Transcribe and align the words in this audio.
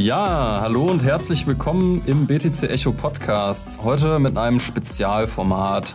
Ja, 0.00 0.60
hallo 0.62 0.84
und 0.84 1.02
herzlich 1.02 1.46
willkommen 1.46 2.00
im 2.06 2.26
BTC 2.26 2.70
Echo 2.70 2.90
Podcast. 2.90 3.82
Heute 3.84 4.18
mit 4.18 4.38
einem 4.38 4.58
Spezialformat. 4.58 5.94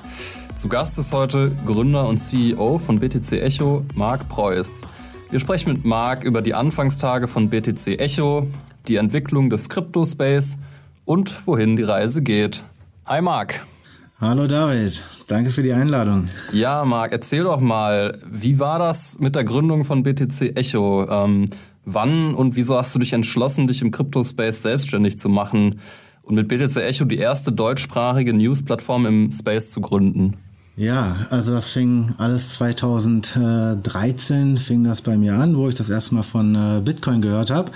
Zu 0.53 0.70
Gast 0.70 0.99
ist 0.99 1.12
heute 1.12 1.51
Gründer 1.65 2.07
und 2.07 2.20
CEO 2.20 2.78
von 2.78 2.99
BTC 2.99 3.42
Echo, 3.42 3.83
Marc 3.96 4.29
Preuß. 4.29 4.85
Wir 5.31 5.39
sprechen 5.39 5.74
mit 5.74 5.85
Marc 5.85 6.24
über 6.24 6.44
die 6.44 6.53
Anfangstage 6.53 7.28
von 7.28 7.49
BTC 7.49 7.99
Echo, 7.99 8.46
die 8.88 8.97
Entwicklung 8.97 9.49
des 9.49 9.70
Crypto-Space 9.70 10.60
und 11.06 11.47
wohin 11.47 11.76
die 11.76 11.81
Reise 11.81 12.22
geht. 12.22 12.63
Hi 13.08 13.24
Marc. 13.24 13.65
Hallo 14.22 14.46
David, 14.46 15.03
danke 15.26 15.49
für 15.49 15.63
die 15.63 15.74
Einladung. 15.74 16.29
Ja, 16.51 16.85
Marc, 16.85 17.12
erzähl 17.12 17.43
doch 17.43 17.59
mal, 17.59 18.20
wie 18.31 18.59
war 18.59 18.77
das 18.77 19.17
mit 19.20 19.35
der 19.35 19.43
Gründung 19.43 19.84
von 19.84 20.03
BTC 20.03 20.55
Echo? 20.55 21.07
Ähm, 21.09 21.45
wann 21.85 22.34
und 22.34 22.55
wieso 22.55 22.77
hast 22.77 22.94
du 22.95 22.99
dich 22.99 23.13
entschlossen, 23.13 23.67
dich 23.67 23.81
im 23.81 23.91
Crypto-Space 23.91 24.62
selbstständig 24.62 25.17
zu 25.17 25.30
machen 25.30 25.80
und 26.23 26.35
mit 26.35 26.48
BTC 26.48 26.77
Echo 26.77 27.05
die 27.05 27.17
erste 27.17 27.52
deutschsprachige 27.52 28.34
News-Plattform 28.34 29.05
im 29.05 29.31
Space 29.31 29.71
zu 29.71 29.81
gründen? 29.81 30.35
Ja, 30.77 31.27
also 31.29 31.53
das 31.53 31.70
fing 31.70 32.16
alles 32.17 32.52
2013 32.53 34.57
fing 34.57 34.84
das 34.84 35.02
bei 35.02 35.16
mir 35.16 35.35
an, 35.35 35.55
wo 35.55 35.70
ich 35.70 35.76
das 35.76 35.90
erste 35.90 36.16
Mal 36.16 36.23
von 36.23 36.53
äh, 36.53 36.81
Bitcoin 36.84 37.21
gehört 37.21 37.49
habe. 37.49 37.71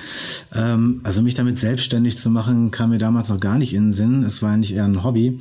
Ähm, 0.53 0.99
also 1.03 1.21
mich 1.21 1.35
damit 1.35 1.59
selbstständig 1.59 2.17
zu 2.17 2.29
machen, 2.29 2.71
kam 2.71 2.89
mir 2.89 2.97
damals 2.97 3.29
noch 3.29 3.39
gar 3.39 3.57
nicht 3.57 3.73
in 3.73 3.87
den 3.87 3.93
Sinn. 3.93 4.23
Es 4.23 4.41
war 4.41 4.51
eigentlich 4.51 4.73
eher 4.73 4.83
ein 4.83 5.01
Hobby. 5.01 5.39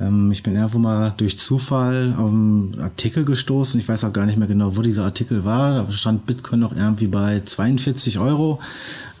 Ähm, 0.00 0.30
ich 0.30 0.42
bin 0.42 0.54
irgendwo 0.54 0.78
mal 0.78 1.14
durch 1.16 1.38
Zufall 1.38 2.14
auf 2.16 2.30
einen 2.30 2.78
Artikel 2.80 3.24
gestoßen. 3.24 3.80
Ich 3.80 3.88
weiß 3.88 4.04
auch 4.04 4.12
gar 4.12 4.26
nicht 4.26 4.38
mehr 4.38 4.48
genau, 4.48 4.76
wo 4.76 4.82
dieser 4.82 5.04
Artikel 5.04 5.44
war. 5.44 5.84
Da 5.84 5.92
stand 5.92 6.26
Bitcoin 6.26 6.60
noch 6.60 6.74
irgendwie 6.74 7.06
bei 7.06 7.42
42 7.44 8.18
Euro. 8.18 8.60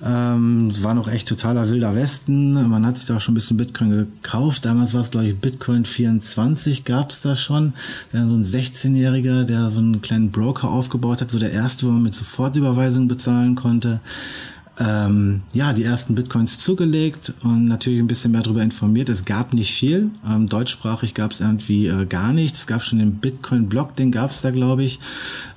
Ähm, 0.04 0.70
war 0.82 0.94
noch 0.94 1.08
echt 1.08 1.28
totaler 1.28 1.70
wilder 1.70 1.94
Westen. 1.94 2.68
Man 2.68 2.84
hat 2.84 2.98
sich 2.98 3.06
da 3.06 3.16
auch 3.16 3.20
schon 3.20 3.32
ein 3.32 3.36
bisschen 3.36 3.56
Bitcoin 3.56 3.90
gekauft. 3.90 4.64
Damals 4.64 4.92
war 4.92 5.00
es, 5.00 5.10
glaube 5.10 5.26
ich, 5.26 5.36
Bitcoin 5.36 5.84
24 5.84 6.84
gab 6.84 7.10
es 7.10 7.22
da 7.22 7.36
schon. 7.36 7.72
so 8.12 8.18
ein 8.18 8.44
16-Jähriger, 8.44 9.44
der 9.44 9.70
so 9.70 9.80
einen 9.80 10.02
kleinen 10.02 10.30
Broker 10.30 10.68
aufgebaut 10.68 11.20
hat. 11.20 11.30
So 11.30 11.38
der 11.38 11.52
erste, 11.52 11.86
wo 11.86 11.90
man 11.90 12.02
mit 12.02 12.14
Sofortüberweisung 12.14 13.08
bezahlen 13.08 13.54
konnte 13.54 14.00
ähm, 14.78 15.42
ja, 15.54 15.72
die 15.72 15.84
ersten 15.84 16.14
Bitcoins 16.14 16.58
zugelegt 16.58 17.32
und 17.42 17.66
natürlich 17.66 17.98
ein 17.98 18.06
bisschen 18.06 18.32
mehr 18.32 18.42
darüber 18.42 18.62
informiert. 18.62 19.08
Es 19.08 19.24
gab 19.24 19.54
nicht 19.54 19.72
viel. 19.72 20.10
Ähm, 20.28 20.48
deutschsprachig 20.48 21.14
gab 21.14 21.32
es 21.32 21.40
irgendwie 21.40 21.86
äh, 21.86 22.04
gar 22.04 22.34
nichts. 22.34 22.60
Es 22.60 22.66
gab 22.66 22.84
schon 22.84 22.98
den 22.98 23.14
Bitcoin-Blog, 23.14 23.96
den 23.96 24.12
gab 24.12 24.32
es 24.32 24.42
da, 24.42 24.50
glaube 24.50 24.84
ich, 24.84 25.00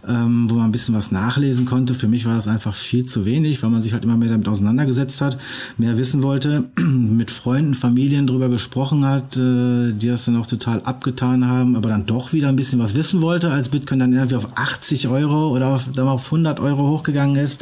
ähm, 0.07 0.49
wo 0.49 0.53
man 0.53 0.65
ein 0.65 0.71
bisschen 0.71 0.95
was 0.95 1.11
nachlesen 1.11 1.65
konnte. 1.65 1.93
Für 1.95 2.07
mich 2.07 2.25
war 2.25 2.35
das 2.35 2.47
einfach 2.47 2.73
viel 2.73 3.05
zu 3.05 3.25
wenig, 3.25 3.61
weil 3.61 3.69
man 3.69 3.81
sich 3.81 3.91
halt 3.91 4.03
immer 4.03 4.15
mehr 4.15 4.29
damit 4.29 4.47
auseinandergesetzt 4.47 5.19
hat, 5.19 5.37
mehr 5.77 5.97
wissen 5.97 6.23
wollte, 6.23 6.69
mit 6.79 7.29
Freunden, 7.29 7.73
Familien 7.73 8.25
drüber 8.25 8.47
gesprochen 8.47 9.03
hat, 9.03 9.35
äh, 9.35 9.91
die 9.91 10.07
das 10.07 10.25
dann 10.25 10.37
auch 10.37 10.47
total 10.47 10.81
abgetan 10.83 11.45
haben, 11.45 11.75
aber 11.75 11.89
dann 11.89 12.05
doch 12.05 12.31
wieder 12.31 12.47
ein 12.47 12.55
bisschen 12.55 12.79
was 12.79 12.95
wissen 12.95 13.21
wollte, 13.21 13.51
als 13.51 13.67
Bitcoin 13.67 13.99
dann 13.99 14.13
irgendwie 14.13 14.35
auf 14.35 14.47
80 14.55 15.09
Euro 15.09 15.49
oder 15.49 15.67
auf, 15.67 15.87
dann 15.93 16.07
auf 16.07 16.25
100 16.25 16.61
Euro 16.61 16.87
hochgegangen 16.87 17.35
ist, 17.35 17.61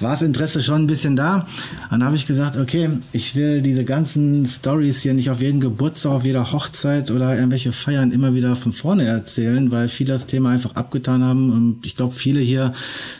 war 0.00 0.12
das 0.12 0.22
Interesse 0.22 0.62
schon 0.62 0.82
ein 0.82 0.86
bisschen 0.86 0.93
bisschen 0.94 1.16
da. 1.16 1.48
Dann 1.90 2.04
habe 2.04 2.14
ich 2.14 2.24
gesagt, 2.24 2.56
okay, 2.56 2.88
ich 3.10 3.34
will 3.34 3.62
diese 3.62 3.84
ganzen 3.84 4.46
Stories 4.46 5.02
hier 5.02 5.12
nicht 5.12 5.28
auf 5.28 5.42
jeden 5.42 5.58
Geburtstag, 5.58 6.12
auf 6.12 6.24
jeder 6.24 6.52
Hochzeit 6.52 7.10
oder 7.10 7.34
irgendwelche 7.34 7.72
Feiern 7.72 8.12
immer 8.12 8.34
wieder 8.34 8.54
von 8.54 8.70
vorne 8.70 9.04
erzählen, 9.04 9.72
weil 9.72 9.88
viele 9.88 10.12
das 10.12 10.26
Thema 10.26 10.50
einfach 10.50 10.76
abgetan 10.76 11.24
haben. 11.24 11.50
Und 11.50 11.84
ich 11.84 11.96
glaube, 11.96 12.14
viele 12.14 12.40
hier 12.40 12.74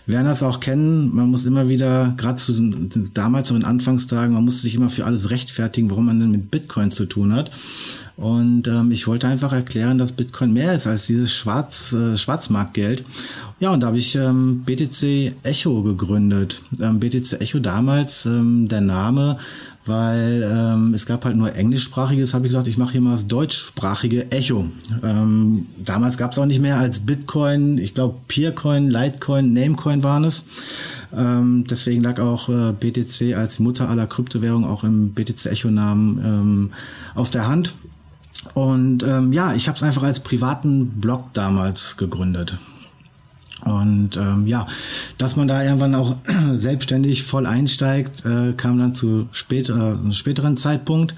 werden 0.07 0.27
das 0.27 0.45
auch 0.45 0.61
kennen. 0.61 1.13
Man 1.13 1.31
muss 1.31 1.47
immer 1.47 1.69
wieder, 1.69 2.15
gerade 2.17 2.37
zu 2.37 2.53
damals 3.13 3.49
so 3.49 3.57
in 3.57 3.65
Anfangstagen, 3.65 4.33
man 4.33 4.45
musste 4.45 4.63
sich 4.63 4.77
immer 4.77 4.91
für 4.91 5.05
alles 5.05 5.31
rechtfertigen, 5.31 5.91
warum 5.91 6.07
man 6.07 6.21
denn 6.21 6.31
mit 6.31 6.53
Bitcoin 6.53 6.93
zu 6.93 7.07
tun 7.07 7.33
hat. 7.33 7.51
Und 8.17 8.69
ähm, 8.69 8.93
ich 8.93 9.09
wollte 9.09 9.27
einfach 9.27 9.53
erklären, 9.53 9.99
dass 9.99 10.13
Bitcoin 10.13 10.53
mehr 10.53 10.75
ist 10.75 10.87
als 10.87 11.07
dieses 11.07 11.35
Schwarz, 11.35 11.93
äh, 11.93 12.17
Schwarzmarktgeld. 12.17 13.05
Ja, 13.59 13.73
und 13.73 13.83
da 13.83 13.89
habe 13.89 13.99
ich 13.99 14.15
ähm, 14.15 14.63
BTC 14.65 15.33
Echo 15.43 15.83
gegründet. 15.83 16.63
Ähm, 16.81 17.01
BTC 17.01 17.41
Echo 17.41 17.59
damals, 17.59 18.27
ähm, 18.27 18.69
der 18.69 18.83
Name, 18.83 19.39
weil 19.85 20.49
ähm, 20.49 20.95
es 20.95 21.07
gab 21.07 21.25
halt 21.25 21.37
nur 21.37 21.55
englischsprachiges, 21.55 22.35
habe 22.35 22.47
ich 22.47 22.51
gesagt, 22.51 22.69
ich 22.69 22.79
mache 22.79 22.93
hier 22.93 23.01
mal 23.01 23.13
das 23.13 23.27
deutschsprachige 23.27 24.31
Echo. 24.31 24.67
Ähm, 25.03 25.67
damals 25.85 26.17
gab 26.17 26.33
es 26.33 26.39
auch 26.39 26.47
nicht 26.47 26.61
mehr 26.61 26.79
als 26.79 27.01
Bitcoin, 27.01 27.79
ich 27.79 27.95
glaube 27.95 28.17
Peercoin, 28.29 28.91
Litecoin, 28.91 29.53
Namecoin 29.53 30.03
waren 30.05 30.25
es. 30.25 30.47
Ähm, 31.17 31.65
deswegen 31.69 32.03
lag 32.03 32.21
auch 32.21 32.49
äh, 32.49 32.73
BTC 32.73 33.35
als 33.37 33.59
Mutter 33.59 33.89
aller 33.89 34.07
Kryptowährungen 34.07 34.69
auch 34.69 34.85
im 34.85 35.11
BTC 35.11 35.47
Echo-Namen 35.47 36.19
ähm, 36.25 36.73
auf 37.15 37.31
der 37.31 37.47
Hand. 37.47 37.75
Und 38.55 39.03
ähm, 39.03 39.33
ja, 39.33 39.53
ich 39.55 39.69
habe 39.69 39.77
es 39.77 39.83
einfach 39.83 40.05
als 40.05 40.21
privaten 40.21 41.01
Blog 41.01 41.33
damals 41.33 41.97
gegründet. 41.97 42.59
Und 43.65 44.19
ähm, 44.19 44.47
ja, 44.47 44.67
dass 45.17 45.37
man 45.37 45.49
da 45.49 45.63
irgendwann 45.63 45.95
auch 45.95 46.17
selbstständig 46.55 47.23
voll 47.23 47.47
einsteigt, 47.47 48.25
äh, 48.27 48.53
kam 48.53 48.79
dann 48.79 48.95
zu 48.95 49.27
spät, 49.33 49.71
äh, 49.71 49.73
einem 49.73 50.13
späteren 50.13 50.57
Zeitpunkt. 50.57 51.15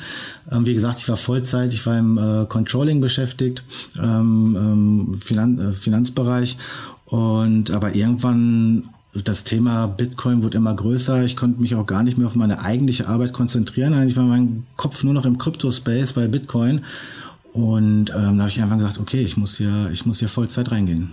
Ähm, 0.51 0.65
wie 0.65 0.75
gesagt, 0.75 1.01
ich 1.01 1.09
war 1.09 1.17
Vollzeit, 1.17 1.73
ich 1.73 1.85
war 1.87 1.99
im 1.99 2.19
äh, 2.19 2.47
Controlling 2.47 3.01
beschäftigt, 3.01 3.65
ähm, 4.01 4.57
ähm, 4.59 5.21
Finan 5.21 5.59
äh, 5.59 5.73
Finanzbereich. 5.73 6.57
Und 7.07 7.73
aber 7.73 7.95
irgendwann 7.95 8.91
das 9.25 9.45
Thema 9.45 9.87
Bitcoin 9.87 10.43
wurde 10.43 10.59
immer 10.59 10.75
größer. 10.75 11.25
Ich 11.25 11.37
konnte 11.37 11.61
mich 11.61 11.75
auch 11.75 11.87
gar 11.87 12.03
nicht 12.03 12.19
mehr 12.19 12.27
auf 12.27 12.35
meine 12.35 12.61
eigentliche 12.61 13.09
Arbeit 13.09 13.33
konzentrieren. 13.33 13.95
Eigentlich 13.95 14.17
war 14.17 14.25
mein 14.25 14.67
Kopf 14.77 15.03
nur 15.05 15.15
noch 15.15 15.25
im 15.25 15.39
Crypto-Space 15.39 16.13
bei 16.13 16.29
Bitcoin. 16.29 16.83
Und 17.57 18.11
ähm, 18.11 18.37
da 18.37 18.43
habe 18.43 18.49
ich 18.49 18.61
einfach 18.61 18.77
gesagt, 18.77 19.01
okay, 19.01 19.23
ich 19.23 19.39
muss 19.39 19.57
hier, 19.57 19.89
ich 19.91 20.05
muss 20.05 20.19
hier 20.19 20.29
Vollzeit 20.29 20.71
reingehen. 20.71 21.11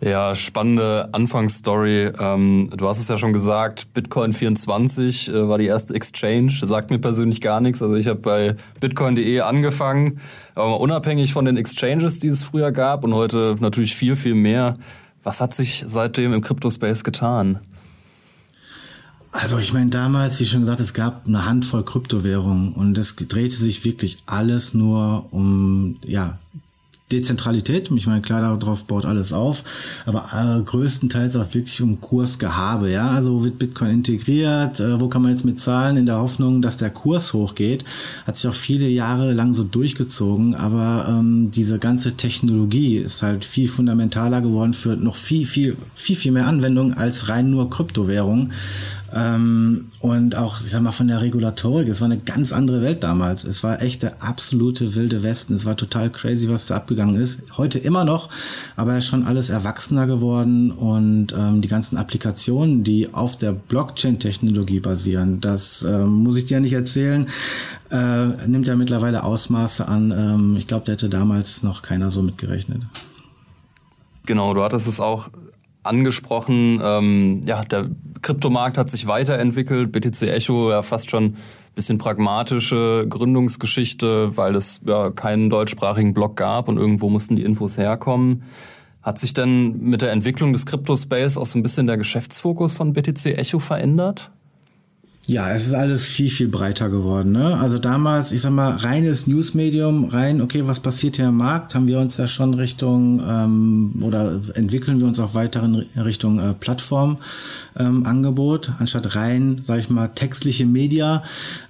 Ja, 0.00 0.36
spannende 0.36 1.08
Anfangsstory. 1.12 2.12
Ähm, 2.20 2.70
du 2.76 2.86
hast 2.86 3.00
es 3.00 3.08
ja 3.08 3.16
schon 3.16 3.32
gesagt, 3.32 3.94
Bitcoin 3.94 4.34
24 4.34 5.28
äh, 5.28 5.48
war 5.48 5.56
die 5.56 5.64
erste 5.64 5.94
Exchange. 5.94 6.52
Sagt 6.52 6.90
mir 6.90 6.98
persönlich 6.98 7.40
gar 7.40 7.62
nichts. 7.62 7.82
Also 7.82 7.96
ich 7.96 8.08
habe 8.08 8.20
bei 8.20 8.56
bitcoin.de 8.80 9.40
angefangen, 9.40 10.20
aber 10.54 10.80
unabhängig 10.80 11.32
von 11.32 11.46
den 11.46 11.56
Exchanges, 11.56 12.18
die 12.18 12.28
es 12.28 12.42
früher 12.42 12.70
gab 12.70 13.02
und 13.02 13.14
heute 13.14 13.56
natürlich 13.58 13.96
viel, 13.96 14.16
viel 14.16 14.34
mehr. 14.34 14.76
Was 15.22 15.40
hat 15.40 15.54
sich 15.54 15.82
seitdem 15.86 16.34
im 16.34 16.42
Crypto-Space 16.42 17.04
getan? 17.04 17.58
Also 19.40 19.56
ich 19.58 19.72
meine, 19.72 19.88
damals, 19.88 20.40
wie 20.40 20.46
schon 20.46 20.62
gesagt, 20.62 20.80
es 20.80 20.94
gab 20.94 21.28
eine 21.28 21.46
Handvoll 21.46 21.84
Kryptowährungen 21.84 22.72
und 22.72 22.98
es 22.98 23.14
drehte 23.14 23.54
sich 23.54 23.84
wirklich 23.84 24.18
alles 24.26 24.74
nur 24.74 25.26
um 25.30 25.96
ja 26.04 26.40
Dezentralität. 27.12 27.90
Ich 27.94 28.06
meine, 28.06 28.20
klar, 28.20 28.58
darauf 28.58 28.84
baut 28.84 29.06
alles 29.06 29.32
auf, 29.32 29.62
aber 30.06 30.28
äh, 30.32 30.62
größtenteils 30.62 31.36
auch 31.36 31.54
wirklich 31.54 31.80
um 31.80 32.00
Kursgehabe. 32.00 32.90
Ja, 32.90 33.10
also 33.10 33.44
wird 33.44 33.58
Bitcoin 33.58 33.90
integriert? 33.90 34.80
Äh, 34.80 35.00
wo 35.00 35.08
kann 35.08 35.22
man 35.22 35.30
jetzt 35.30 35.44
mit 35.44 35.58
zahlen 35.58 35.96
in 35.96 36.06
der 36.06 36.18
Hoffnung, 36.18 36.60
dass 36.60 36.76
der 36.76 36.90
Kurs 36.90 37.32
hochgeht? 37.32 37.84
Hat 38.26 38.36
sich 38.36 38.48
auch 38.50 38.54
viele 38.54 38.88
Jahre 38.88 39.32
lang 39.32 39.54
so 39.54 39.64
durchgezogen, 39.64 40.54
aber 40.54 41.06
ähm, 41.08 41.50
diese 41.50 41.78
ganze 41.78 42.16
Technologie 42.16 42.98
ist 42.98 43.22
halt 43.22 43.44
viel 43.44 43.68
fundamentaler 43.68 44.42
geworden 44.42 44.74
für 44.74 44.96
noch 44.96 45.16
viel, 45.16 45.46
viel, 45.46 45.76
viel, 45.94 46.16
viel 46.16 46.32
mehr 46.32 46.46
Anwendungen 46.46 46.94
als 46.94 47.28
rein 47.28 47.50
nur 47.50 47.70
Kryptowährungen. 47.70 48.52
Ähm, 49.12 49.86
und 50.00 50.36
auch, 50.36 50.60
ich 50.60 50.70
sag 50.70 50.82
mal, 50.82 50.92
von 50.92 51.08
der 51.08 51.22
Regulatorik, 51.22 51.88
es 51.88 52.00
war 52.00 52.06
eine 52.06 52.18
ganz 52.18 52.52
andere 52.52 52.82
Welt 52.82 53.02
damals. 53.02 53.44
Es 53.44 53.62
war 53.62 53.80
echt 53.80 54.02
der 54.02 54.22
absolute 54.22 54.94
wilde 54.94 55.22
Westen. 55.22 55.54
Es 55.54 55.64
war 55.64 55.76
total 55.76 56.10
crazy, 56.10 56.48
was 56.48 56.66
da 56.66 56.76
abgegangen 56.76 57.14
ist. 57.14 57.42
Heute 57.56 57.78
immer 57.78 58.04
noch, 58.04 58.28
aber 58.76 59.00
schon 59.00 59.24
alles 59.24 59.48
erwachsener 59.50 60.06
geworden 60.06 60.70
und 60.70 61.32
ähm, 61.32 61.62
die 61.62 61.68
ganzen 61.68 61.96
Applikationen, 61.96 62.84
die 62.84 63.12
auf 63.12 63.36
der 63.36 63.52
Blockchain-Technologie 63.52 64.80
basieren, 64.80 65.40
das 65.40 65.82
ähm, 65.82 66.22
muss 66.22 66.36
ich 66.36 66.44
dir 66.44 66.60
nicht 66.60 66.74
erzählen, 66.74 67.26
äh, 67.90 68.46
nimmt 68.46 68.68
ja 68.68 68.76
mittlerweile 68.76 69.24
Ausmaße 69.24 69.88
an. 69.88 70.10
Ähm, 70.10 70.56
ich 70.56 70.66
glaube, 70.66 70.84
da 70.86 70.92
hätte 70.92 71.08
damals 71.08 71.62
noch 71.62 71.82
keiner 71.82 72.10
so 72.10 72.22
mitgerechnet. 72.22 72.82
Genau, 74.26 74.52
du 74.52 74.62
hattest 74.62 74.86
es 74.86 75.00
auch 75.00 75.30
angesprochen. 75.88 76.80
Ähm, 76.82 77.40
ja, 77.44 77.64
der 77.64 77.90
Kryptomarkt 78.22 78.78
hat 78.78 78.90
sich 78.90 79.06
weiterentwickelt. 79.06 79.92
BTC 79.92 80.22
Echo 80.22 80.70
ja 80.70 80.82
fast 80.82 81.10
schon 81.10 81.24
ein 81.24 81.36
bisschen 81.74 81.98
pragmatische 81.98 83.06
Gründungsgeschichte, 83.08 84.36
weil 84.36 84.54
es 84.54 84.80
ja 84.86 85.10
keinen 85.10 85.50
deutschsprachigen 85.50 86.14
Blog 86.14 86.36
gab 86.36 86.68
und 86.68 86.76
irgendwo 86.76 87.08
mussten 87.08 87.36
die 87.36 87.44
Infos 87.44 87.78
herkommen. 87.78 88.42
Hat 89.02 89.18
sich 89.18 89.32
denn 89.32 89.80
mit 89.80 90.02
der 90.02 90.12
Entwicklung 90.12 90.52
des 90.52 90.66
Crypto-Space 90.66 91.36
auch 91.36 91.46
so 91.46 91.58
ein 91.58 91.62
bisschen 91.62 91.86
der 91.86 91.96
Geschäftsfokus 91.96 92.74
von 92.74 92.92
BTC 92.92 93.38
Echo 93.38 93.58
verändert? 93.58 94.30
Ja, 95.28 95.52
es 95.52 95.66
ist 95.66 95.74
alles 95.74 96.06
viel, 96.06 96.30
viel 96.30 96.48
breiter 96.48 96.88
geworden. 96.88 97.32
Ne? 97.32 97.58
Also 97.58 97.78
damals, 97.78 98.32
ich 98.32 98.40
sag 98.40 98.52
mal, 98.52 98.76
reines 98.76 99.26
Newsmedium, 99.26 100.06
rein, 100.06 100.40
okay, 100.40 100.66
was 100.66 100.80
passiert 100.80 101.16
hier 101.16 101.28
im 101.28 101.36
Markt, 101.36 101.74
haben 101.74 101.86
wir 101.86 101.98
uns 101.98 102.16
ja 102.16 102.26
schon 102.26 102.54
Richtung 102.54 103.22
ähm, 103.28 103.92
oder 104.00 104.40
entwickeln 104.54 105.00
wir 105.00 105.06
uns 105.06 105.20
auch 105.20 105.34
weiter 105.34 105.62
in 105.62 105.74
Richtung 106.00 106.38
äh, 106.38 106.54
Plattformangebot, 106.54 108.68
ähm, 108.68 108.74
anstatt 108.78 109.16
rein, 109.16 109.60
sag 109.64 109.80
ich 109.80 109.90
mal, 109.90 110.08
textliche 110.08 110.64
Media. 110.64 111.22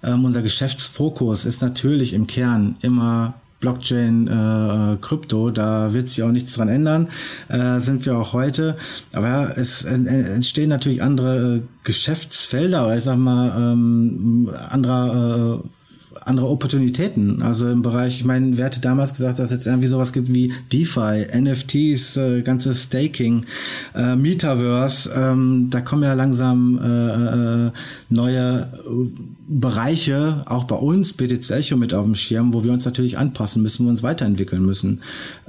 Ähm, 0.04 0.24
unser 0.24 0.42
Geschäftsfokus 0.42 1.44
ist 1.44 1.60
natürlich 1.60 2.14
im 2.14 2.28
Kern 2.28 2.76
immer 2.80 3.34
Blockchain, 3.60 4.28
äh, 4.28 4.96
Krypto, 5.00 5.50
da 5.50 5.92
wird 5.92 6.08
sich 6.08 6.22
auch 6.22 6.30
nichts 6.30 6.54
dran 6.54 6.68
ändern, 6.68 7.08
äh, 7.48 7.80
sind 7.80 8.06
wir 8.06 8.16
auch 8.16 8.32
heute. 8.32 8.76
Aber 9.12 9.28
ja, 9.28 9.50
es 9.50 9.84
entstehen 9.84 10.68
natürlich 10.68 11.02
andere 11.02 11.56
äh, 11.56 11.60
Geschäftsfelder 11.82 12.86
oder 12.86 12.96
ich 12.96 13.04
sag 13.04 13.16
mal 13.16 13.72
ähm, 13.72 14.50
anderer 14.68 15.60
äh, 15.64 15.68
andere 16.28 16.48
Opportunitäten. 16.48 17.42
Also 17.42 17.68
im 17.68 17.82
Bereich, 17.82 18.18
ich 18.18 18.24
meine, 18.24 18.56
wer 18.58 18.66
hätte 18.66 18.80
damals 18.80 19.14
gesagt, 19.14 19.38
dass 19.38 19.46
es 19.46 19.52
jetzt 19.52 19.66
irgendwie 19.66 19.88
sowas 19.88 20.12
gibt 20.12 20.32
wie 20.32 20.52
DeFi, 20.72 21.26
NFTs, 21.34 22.16
äh, 22.16 22.42
ganzes 22.42 22.84
Staking, 22.84 23.44
äh, 23.94 24.14
Metaverse, 24.16 25.10
ähm, 25.14 25.68
da 25.70 25.80
kommen 25.80 26.02
ja 26.02 26.14
langsam 26.14 26.78
äh, 26.82 27.66
äh, 27.66 27.70
neue 28.10 28.68
Bereiche, 29.48 30.42
auch 30.46 30.64
bei 30.64 30.76
uns, 30.76 31.14
BTC 31.14 31.50
Echo 31.50 31.76
mit 31.76 31.94
auf 31.94 32.04
dem 32.04 32.14
Schirm, 32.14 32.52
wo 32.52 32.64
wir 32.64 32.72
uns 32.72 32.84
natürlich 32.84 33.16
anpassen 33.16 33.62
müssen, 33.62 33.84
wo 33.84 33.88
wir 33.88 33.92
uns 33.92 34.02
weiterentwickeln 34.02 34.64
müssen. 34.64 35.00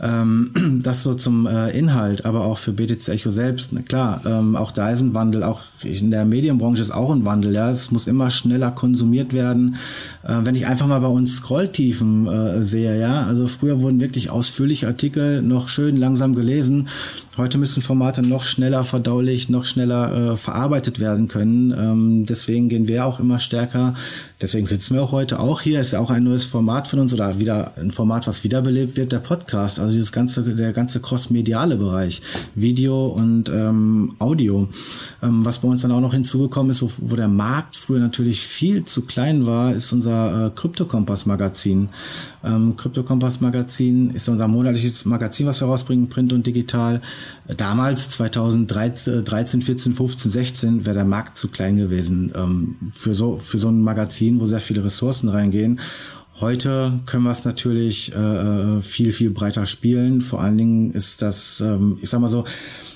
Ähm, 0.01 0.79
das 0.83 1.03
so 1.03 1.13
zum 1.13 1.45
äh, 1.45 1.77
Inhalt, 1.77 2.23
aber 2.25 2.45
auch 2.45 2.57
für 2.57 2.71
BTC 2.71 3.09
Echo 3.09 3.31
selbst. 3.31 3.73
Na 3.73 3.81
klar, 3.81 4.21
ähm, 4.25 4.55
auch 4.55 4.71
da 4.71 4.91
ist 4.91 5.01
ein 5.01 5.13
Wandel, 5.13 5.43
auch 5.43 5.63
in 5.83 6.11
der 6.11 6.25
Medienbranche 6.25 6.81
ist 6.81 6.91
auch 6.91 7.11
ein 7.11 7.25
Wandel. 7.25 7.53
Ja, 7.53 7.71
es 7.71 7.91
muss 7.91 8.07
immer 8.07 8.29
schneller 8.29 8.71
konsumiert 8.71 9.33
werden. 9.33 9.75
Äh, 10.23 10.39
wenn 10.43 10.55
ich 10.55 10.67
einfach 10.67 10.87
mal 10.87 10.99
bei 10.99 11.07
uns 11.07 11.37
Scrolltiefen 11.37 12.27
äh, 12.27 12.63
sehe, 12.63 12.99
ja, 12.99 13.23
also 13.23 13.47
früher 13.47 13.81
wurden 13.81 13.99
wirklich 13.99 14.29
ausführliche 14.29 14.87
Artikel 14.87 15.41
noch 15.41 15.69
schön 15.69 15.97
langsam 15.97 16.35
gelesen. 16.35 16.89
Heute 17.39 17.57
müssen 17.57 17.81
Formate 17.81 18.21
noch 18.21 18.43
schneller 18.43 18.83
verdaulich, 18.83 19.47
noch 19.47 19.63
schneller 19.63 20.33
äh, 20.33 20.35
verarbeitet 20.35 20.99
werden 20.99 21.29
können. 21.29 21.71
Ähm, 21.71 22.25
deswegen 22.25 22.67
gehen 22.67 22.89
wir 22.89 23.05
auch 23.05 23.21
immer 23.21 23.39
stärker. 23.39 23.93
Deswegen 24.41 24.65
sitzen 24.65 24.95
wir 24.95 25.03
auch 25.03 25.13
heute 25.13 25.39
auch 25.39 25.61
hier. 25.61 25.79
Ist 25.79 25.93
ja 25.93 25.99
auch 25.99 26.09
ein 26.09 26.25
neues 26.25 26.43
Format 26.43 26.89
von 26.89 26.99
uns 26.99 27.13
oder 27.13 27.39
wieder 27.39 27.71
ein 27.77 27.91
Format, 27.91 28.27
was 28.27 28.43
wiederbelebt 28.43 28.97
wird, 28.97 29.13
der 29.13 29.19
Podcast. 29.19 29.79
Also 29.79 29.93
dieses 29.93 30.11
ganze, 30.11 30.43
der 30.43 30.73
ganze 30.73 30.99
cross-mediale 30.99 31.77
Bereich, 31.77 32.21
Video 32.55 33.07
und 33.07 33.47
ähm, 33.47 34.15
Audio. 34.19 34.67
Ähm, 35.23 35.45
was 35.45 35.59
bei 35.59 35.69
uns 35.69 35.81
dann 35.81 35.93
auch 35.93 36.01
noch 36.01 36.13
hinzugekommen 36.13 36.71
ist, 36.71 36.81
wo, 36.81 36.91
wo 36.97 37.15
der 37.15 37.29
Markt 37.29 37.77
früher 37.77 37.99
natürlich 37.99 38.41
viel 38.41 38.83
zu 38.83 39.05
klein 39.05 39.45
war, 39.45 39.73
ist 39.73 39.93
unser 39.93 40.47
äh, 40.47 40.49
Krypto-Kompass-Magazin. 40.49 41.87
Ähm, 42.43 42.75
Krypto-Kompass-Magazin 42.75 44.09
ist 44.11 44.27
unser 44.27 44.49
monatliches 44.49 45.05
Magazin, 45.05 45.47
was 45.47 45.61
wir 45.61 45.67
rausbringen, 45.67 46.09
Print 46.09 46.33
und 46.33 46.45
digital. 46.45 47.01
Damals, 47.47 48.09
2013, 48.09 49.61
14, 49.61 49.93
15, 49.93 50.31
16, 50.31 50.85
wäre 50.85 50.95
der 50.95 51.05
Markt 51.05 51.37
zu 51.37 51.49
klein 51.49 51.77
gewesen 51.77 52.31
ähm, 52.35 52.75
für, 52.91 53.13
so, 53.13 53.37
für 53.37 53.57
so 53.57 53.69
ein 53.69 53.81
Magazin, 53.81 54.39
wo 54.39 54.45
sehr 54.45 54.59
viele 54.59 54.83
Ressourcen 54.83 55.29
reingehen. 55.29 55.79
Heute 56.39 57.01
können 57.05 57.23
wir 57.23 57.31
es 57.31 57.43
natürlich 57.43 58.15
äh, 58.15 58.81
viel, 58.81 59.11
viel 59.11 59.29
breiter 59.29 59.65
spielen. 59.65 60.21
Vor 60.21 60.41
allen 60.41 60.57
Dingen 60.57 60.93
ist 60.93 61.21
das, 61.21 61.59
ähm, 61.59 61.97
ich 62.01 62.09
sag 62.09 62.21
mal 62.21 62.29
so, 62.29 62.45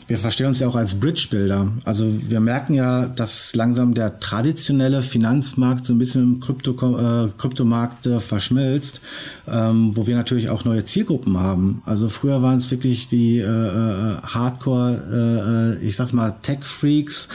wir 0.07 0.17
verstehen 0.17 0.47
uns 0.47 0.59
ja 0.59 0.67
auch 0.67 0.75
als 0.75 0.99
Bridge-Builder. 0.99 1.71
Also 1.85 2.05
wir 2.27 2.39
merken 2.39 2.73
ja, 2.73 3.07
dass 3.07 3.55
langsam 3.55 3.93
der 3.93 4.19
traditionelle 4.19 5.01
Finanzmarkt 5.01 5.85
so 5.85 5.93
ein 5.93 5.97
bisschen 5.97 6.23
im 6.23 6.39
Krypto, 6.39 6.71
äh, 6.71 7.29
Kryptomarkt 7.37 8.07
äh, 8.07 8.19
verschmilzt, 8.19 9.01
ähm, 9.47 9.95
wo 9.95 10.07
wir 10.07 10.15
natürlich 10.15 10.49
auch 10.49 10.65
neue 10.65 10.85
Zielgruppen 10.85 11.37
haben. 11.37 11.81
Also 11.85 12.09
früher 12.09 12.41
waren 12.41 12.57
es 12.57 12.69
wirklich 12.71 13.07
die 13.07 13.39
äh, 13.39 13.43
äh 13.43 14.17
Hardcore, 14.23 15.77
äh, 15.79 15.83
äh, 15.83 15.87
ich 15.87 15.95
sag's 15.95 16.13
mal, 16.13 16.31
Tech-Freaks 16.41 17.29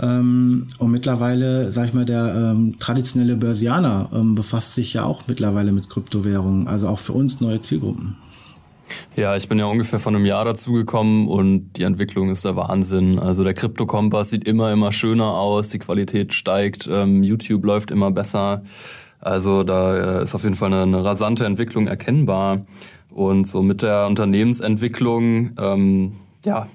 ähm, 0.00 0.66
und 0.78 0.90
mittlerweile, 0.90 1.72
sag 1.72 1.86
ich 1.86 1.94
mal, 1.94 2.04
der 2.04 2.34
ähm, 2.34 2.76
traditionelle 2.78 3.36
Börsianer 3.36 4.10
ähm, 4.12 4.34
befasst 4.34 4.74
sich 4.74 4.92
ja 4.94 5.04
auch 5.04 5.22
mittlerweile 5.26 5.72
mit 5.72 5.88
Kryptowährungen. 5.88 6.68
Also 6.68 6.88
auch 6.88 6.98
für 6.98 7.12
uns 7.12 7.40
neue 7.40 7.60
Zielgruppen. 7.60 8.16
Ja, 9.16 9.36
ich 9.36 9.48
bin 9.48 9.58
ja 9.58 9.66
ungefähr 9.66 9.98
von 9.98 10.14
einem 10.14 10.26
Jahr 10.26 10.44
dazugekommen 10.44 11.28
und 11.28 11.72
die 11.74 11.82
Entwicklung 11.82 12.30
ist 12.30 12.44
der 12.44 12.56
Wahnsinn. 12.56 13.18
Also 13.18 13.44
der 13.44 13.54
Krypto-Kompass 13.54 14.30
sieht 14.30 14.46
immer, 14.46 14.72
immer 14.72 14.92
schöner 14.92 15.34
aus, 15.34 15.68
die 15.68 15.78
Qualität 15.78 16.32
steigt, 16.32 16.88
ähm, 16.90 17.22
YouTube 17.22 17.64
läuft 17.64 17.90
immer 17.90 18.10
besser. 18.10 18.62
Also 19.20 19.62
da 19.62 20.18
äh, 20.18 20.22
ist 20.22 20.34
auf 20.34 20.42
jeden 20.42 20.56
Fall 20.56 20.72
eine, 20.72 20.82
eine, 20.82 21.04
rasante 21.04 21.46
Entwicklung 21.46 21.86
erkennbar. 21.86 22.66
Und 23.10 23.46
so 23.46 23.62
mit 23.62 23.82
der 23.82 24.06
Unternehmensentwicklung, 24.06 25.52
ähm, 25.58 26.16
ja, 26.44 26.68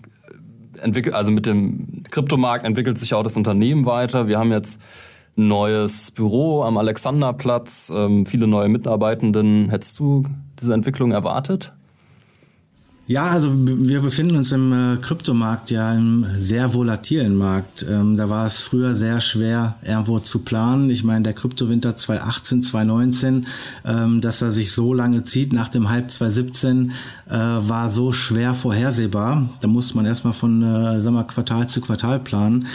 entwickelt, 0.82 1.16
also 1.16 1.32
mit 1.32 1.46
dem 1.46 2.04
Kryptomarkt 2.10 2.64
entwickelt 2.64 2.98
sich 3.00 3.14
auch 3.14 3.24
das 3.24 3.36
Unternehmen 3.36 3.86
weiter. 3.86 4.28
Wir 4.28 4.40
haben 4.40 4.52
jetzt 4.52 4.82
ein 5.38 5.48
neues 5.48 6.12
Büro 6.12 6.64
am 6.64 6.78
Alexanderplatz, 6.78 7.92
ähm, 7.94 8.26
viele 8.26 8.48
neue 8.48 8.70
Mitarbeitenden. 8.70 9.70
Hättest 9.70 10.00
du 10.00 10.24
diese 10.60 10.74
Entwicklung 10.74 11.12
erwartet? 11.12 11.74
Ja, 13.10 13.28
also 13.28 13.54
wir 13.56 14.02
befinden 14.02 14.36
uns 14.36 14.52
im 14.52 14.74
äh, 14.74 14.98
Kryptomarkt 14.98 15.72
ja 15.72 15.94
im 15.94 16.26
sehr 16.36 16.74
volatilen 16.74 17.38
Markt. 17.38 17.86
Ähm, 17.90 18.18
da 18.18 18.30
war 18.30 18.46
es 18.46 18.60
früher 18.60 18.96
sehr 18.96 19.22
schwer, 19.22 19.78
irgendwo 19.82 20.20
zu 20.20 20.40
planen. 20.40 20.90
Ich 20.90 21.06
meine, 21.06 21.24
der 21.24 21.32
Kryptowinter 21.32 21.96
2018, 21.96 22.64
2019, 22.64 23.48
ähm, 23.86 24.20
dass 24.20 24.42
er 24.42 24.52
sich 24.52 24.74
so 24.74 24.94
lange 24.94 25.24
zieht 25.24 25.54
nach 25.54 25.70
dem 25.70 25.90
Hype 25.90 26.12
2017, 26.12 26.92
äh, 27.30 27.32
war 27.32 27.90
so 27.90 28.12
schwer 28.12 28.54
vorhersehbar. 28.54 29.52
Da 29.62 29.70
musste 29.70 29.96
man 29.96 30.06
erstmal 30.06 30.34
von, 30.34 30.62
äh, 30.62 31.00
sag 31.00 31.14
mal, 31.14 31.24
Quartal 31.24 31.70
zu 31.70 31.80
Quartal 31.80 32.20
planen. 32.20 32.68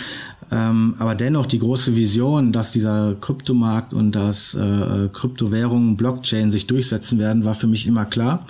Ähm, 0.52 0.96
aber 0.99 1.14
dennoch 1.14 1.46
die 1.46 1.58
große 1.58 1.96
Vision, 1.96 2.52
dass 2.52 2.72
dieser 2.72 3.14
Kryptomarkt 3.19 3.94
und 3.94 4.12
dass 4.12 4.54
äh, 4.54 5.08
Kryptowährungen, 5.10 5.96
Blockchain 5.96 6.50
sich 6.50 6.66
durchsetzen 6.66 7.19
werden, 7.19 7.46
war 7.46 7.54
für 7.54 7.66
mich 7.66 7.87
immer 7.87 8.04
klar. 8.04 8.44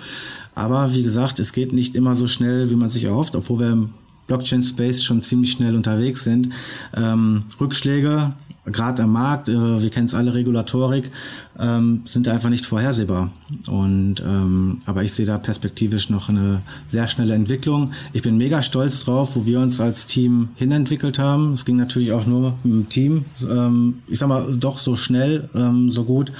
Aber 0.53 0.93
wie 0.93 1.01
gesagt, 1.01 1.39
es 1.39 1.53
geht 1.53 1.71
nicht 1.71 1.95
immer 1.95 2.15
so 2.15 2.27
schnell, 2.27 2.69
wie 2.69 2.75
man 2.75 2.89
sich 2.89 3.05
erhofft, 3.05 3.37
obwohl 3.37 3.59
wir 3.61 3.71
im 3.71 3.89
Blockchain-Space 4.27 5.01
schon 5.01 5.21
ziemlich 5.21 5.53
schnell 5.53 5.75
unterwegs 5.75 6.25
sind. 6.25 6.49
Ähm, 6.93 7.43
Rückschläge 7.59 8.33
gerade 8.65 9.03
am 9.03 9.11
Markt, 9.11 9.49
äh, 9.49 9.81
wir 9.81 9.89
kennen 9.89 10.05
es 10.05 10.13
alle, 10.13 10.33
Regulatorik, 10.33 11.11
ähm, 11.59 12.01
sind 12.05 12.27
einfach 12.27 12.49
nicht 12.49 12.65
vorhersehbar. 12.65 13.31
Und 13.67 14.15
ähm, 14.25 14.81
aber 14.85 15.03
ich 15.03 15.13
sehe 15.13 15.25
da 15.25 15.37
perspektivisch 15.37 16.09
noch 16.09 16.29
eine 16.29 16.61
sehr 16.85 17.07
schnelle 17.07 17.35
Entwicklung. 17.35 17.91
Ich 18.13 18.21
bin 18.21 18.37
mega 18.37 18.61
stolz 18.61 19.03
drauf, 19.03 19.35
wo 19.35 19.45
wir 19.45 19.59
uns 19.59 19.81
als 19.81 20.05
Team 20.05 20.49
hinentwickelt 20.55 21.19
haben. 21.19 21.53
Es 21.53 21.65
ging 21.65 21.75
natürlich 21.75 22.13
auch 22.13 22.25
nur 22.25 22.53
mit 22.63 22.73
dem 22.73 22.89
Team. 22.89 23.25
Ähm, 23.41 23.99
ich 24.07 24.19
sag 24.19 24.29
mal, 24.29 24.55
doch 24.55 24.77
so 24.77 24.95
schnell, 24.95 25.49
ähm, 25.53 25.89
so 25.89 26.03
gut. 26.05 26.31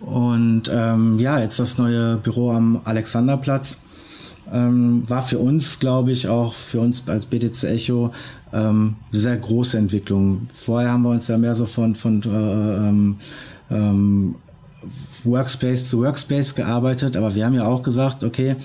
Und 0.00 0.70
ähm, 0.72 1.18
ja, 1.18 1.40
jetzt 1.40 1.58
das 1.60 1.78
neue 1.78 2.16
Büro 2.16 2.50
am 2.50 2.80
Alexanderplatz 2.84 3.78
ähm, 4.52 5.08
war 5.08 5.22
für 5.22 5.38
uns, 5.38 5.78
glaube 5.78 6.12
ich, 6.12 6.28
auch 6.28 6.54
für 6.54 6.80
uns 6.80 7.04
als 7.08 7.26
BTC 7.26 7.64
Echo 7.64 8.12
ähm, 8.52 8.96
sehr 9.10 9.36
große 9.36 9.78
Entwicklung. 9.78 10.48
Vorher 10.52 10.90
haben 10.90 11.02
wir 11.02 11.10
uns 11.10 11.28
ja 11.28 11.38
mehr 11.38 11.54
so 11.54 11.66
von, 11.66 11.94
von 11.94 12.22
äh, 12.22 12.28
ähm, 12.88 13.16
ähm, 13.70 14.34
Workspace 15.24 15.88
zu 15.88 16.00
Workspace 16.00 16.54
gearbeitet, 16.54 17.16
aber 17.16 17.34
wir 17.34 17.44
haben 17.44 17.54
ja 17.54 17.66
auch 17.66 17.82
gesagt, 17.82 18.24
okay, 18.24 18.56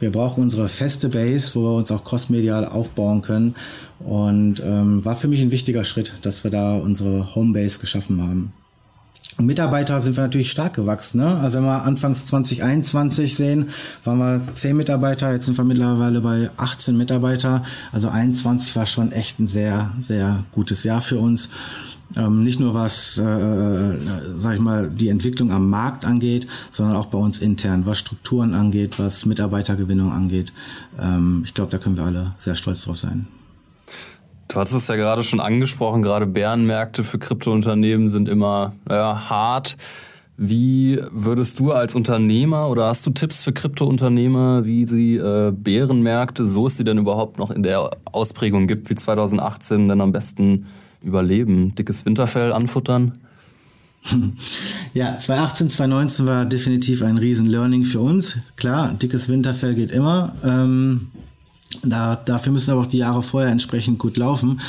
wir 0.00 0.12
brauchen 0.12 0.42
unsere 0.42 0.68
feste 0.68 1.08
Base, 1.08 1.54
wo 1.54 1.62
wir 1.62 1.76
uns 1.76 1.90
auch 1.90 2.04
crossmedial 2.04 2.64
aufbauen 2.64 3.22
können. 3.22 3.54
Und 3.98 4.62
ähm, 4.64 5.04
war 5.04 5.16
für 5.16 5.28
mich 5.28 5.40
ein 5.40 5.50
wichtiger 5.50 5.84
Schritt, 5.84 6.14
dass 6.22 6.44
wir 6.44 6.50
da 6.50 6.76
unsere 6.76 7.34
Homebase 7.34 7.80
geschaffen 7.80 8.22
haben. 8.22 8.52
Mitarbeiter 9.40 10.00
sind 10.00 10.16
wir 10.16 10.24
natürlich 10.24 10.50
stark 10.50 10.74
gewachsen. 10.74 11.18
Ne? 11.18 11.36
Also 11.36 11.58
wenn 11.58 11.64
wir 11.64 11.84
anfangs 11.84 12.26
2021 12.26 13.36
sehen, 13.36 13.70
waren 14.04 14.18
wir 14.18 14.42
10 14.54 14.76
Mitarbeiter, 14.76 15.32
jetzt 15.32 15.46
sind 15.46 15.56
wir 15.56 15.64
mittlerweile 15.64 16.20
bei 16.20 16.50
18 16.56 16.96
Mitarbeiter. 16.96 17.64
Also 17.92 18.08
21 18.08 18.74
war 18.74 18.86
schon 18.86 19.12
echt 19.12 19.38
ein 19.38 19.46
sehr, 19.46 19.92
sehr 20.00 20.44
gutes 20.52 20.82
Jahr 20.82 21.00
für 21.00 21.18
uns. 21.18 21.50
Ähm, 22.16 22.42
nicht 22.42 22.58
nur 22.58 22.74
was, 22.74 23.18
äh, 23.18 23.96
sag 24.36 24.54
ich 24.54 24.60
mal, 24.60 24.88
die 24.88 25.08
Entwicklung 25.08 25.52
am 25.52 25.68
Markt 25.68 26.06
angeht, 26.06 26.46
sondern 26.70 26.96
auch 26.96 27.06
bei 27.06 27.18
uns 27.18 27.38
intern, 27.38 27.86
was 27.86 27.98
Strukturen 27.98 28.54
angeht, 28.54 28.98
was 28.98 29.26
Mitarbeitergewinnung 29.26 30.10
angeht. 30.10 30.52
Ähm, 30.98 31.42
ich 31.44 31.54
glaube, 31.54 31.70
da 31.70 31.78
können 31.78 31.96
wir 31.96 32.04
alle 32.04 32.34
sehr 32.38 32.54
stolz 32.54 32.82
drauf 32.82 32.98
sein. 32.98 33.28
Du 34.48 34.56
hast 34.56 34.72
es 34.72 34.88
ja 34.88 34.96
gerade 34.96 35.24
schon 35.24 35.40
angesprochen, 35.40 36.02
gerade 36.02 36.26
Bärenmärkte 36.26 37.04
für 37.04 37.18
Kryptounternehmen 37.18 38.08
sind 38.08 38.28
immer 38.28 38.72
ja, 38.88 39.28
hart. 39.28 39.76
Wie 40.38 41.00
würdest 41.10 41.58
du 41.58 41.72
als 41.72 41.94
Unternehmer 41.94 42.70
oder 42.70 42.86
hast 42.86 43.04
du 43.04 43.10
Tipps 43.10 43.42
für 43.42 43.52
Kryptounternehmer, 43.52 44.64
wie 44.64 44.84
sie 44.84 45.16
äh, 45.16 45.52
Bärenmärkte, 45.52 46.46
so 46.46 46.68
es 46.68 46.76
sie 46.76 46.84
denn 46.84 46.96
überhaupt 46.96 47.38
noch 47.38 47.50
in 47.50 47.62
der 47.62 47.90
Ausprägung 48.04 48.68
gibt 48.68 48.88
wie 48.88 48.94
2018, 48.94 49.88
denn 49.88 50.00
am 50.00 50.12
besten 50.12 50.66
überleben? 51.02 51.74
Dickes 51.74 52.06
Winterfell 52.06 52.52
anfuttern? 52.52 53.12
Ja, 54.94 55.18
2018, 55.18 55.70
2019 55.70 56.26
war 56.26 56.46
definitiv 56.46 57.02
ein 57.02 57.18
riesen 57.18 57.46
Learning 57.46 57.84
für 57.84 58.00
uns. 58.00 58.38
Klar, 58.56 58.94
dickes 58.94 59.28
Winterfell 59.28 59.74
geht 59.74 59.90
immer. 59.90 60.34
Ähm, 60.44 61.08
da, 61.82 62.16
dafür 62.16 62.52
müssen 62.52 62.70
aber 62.70 62.82
auch 62.82 62.86
die 62.86 62.98
Jahre 62.98 63.22
vorher 63.22 63.50
entsprechend 63.50 63.98
gut 63.98 64.16
laufen. 64.16 64.60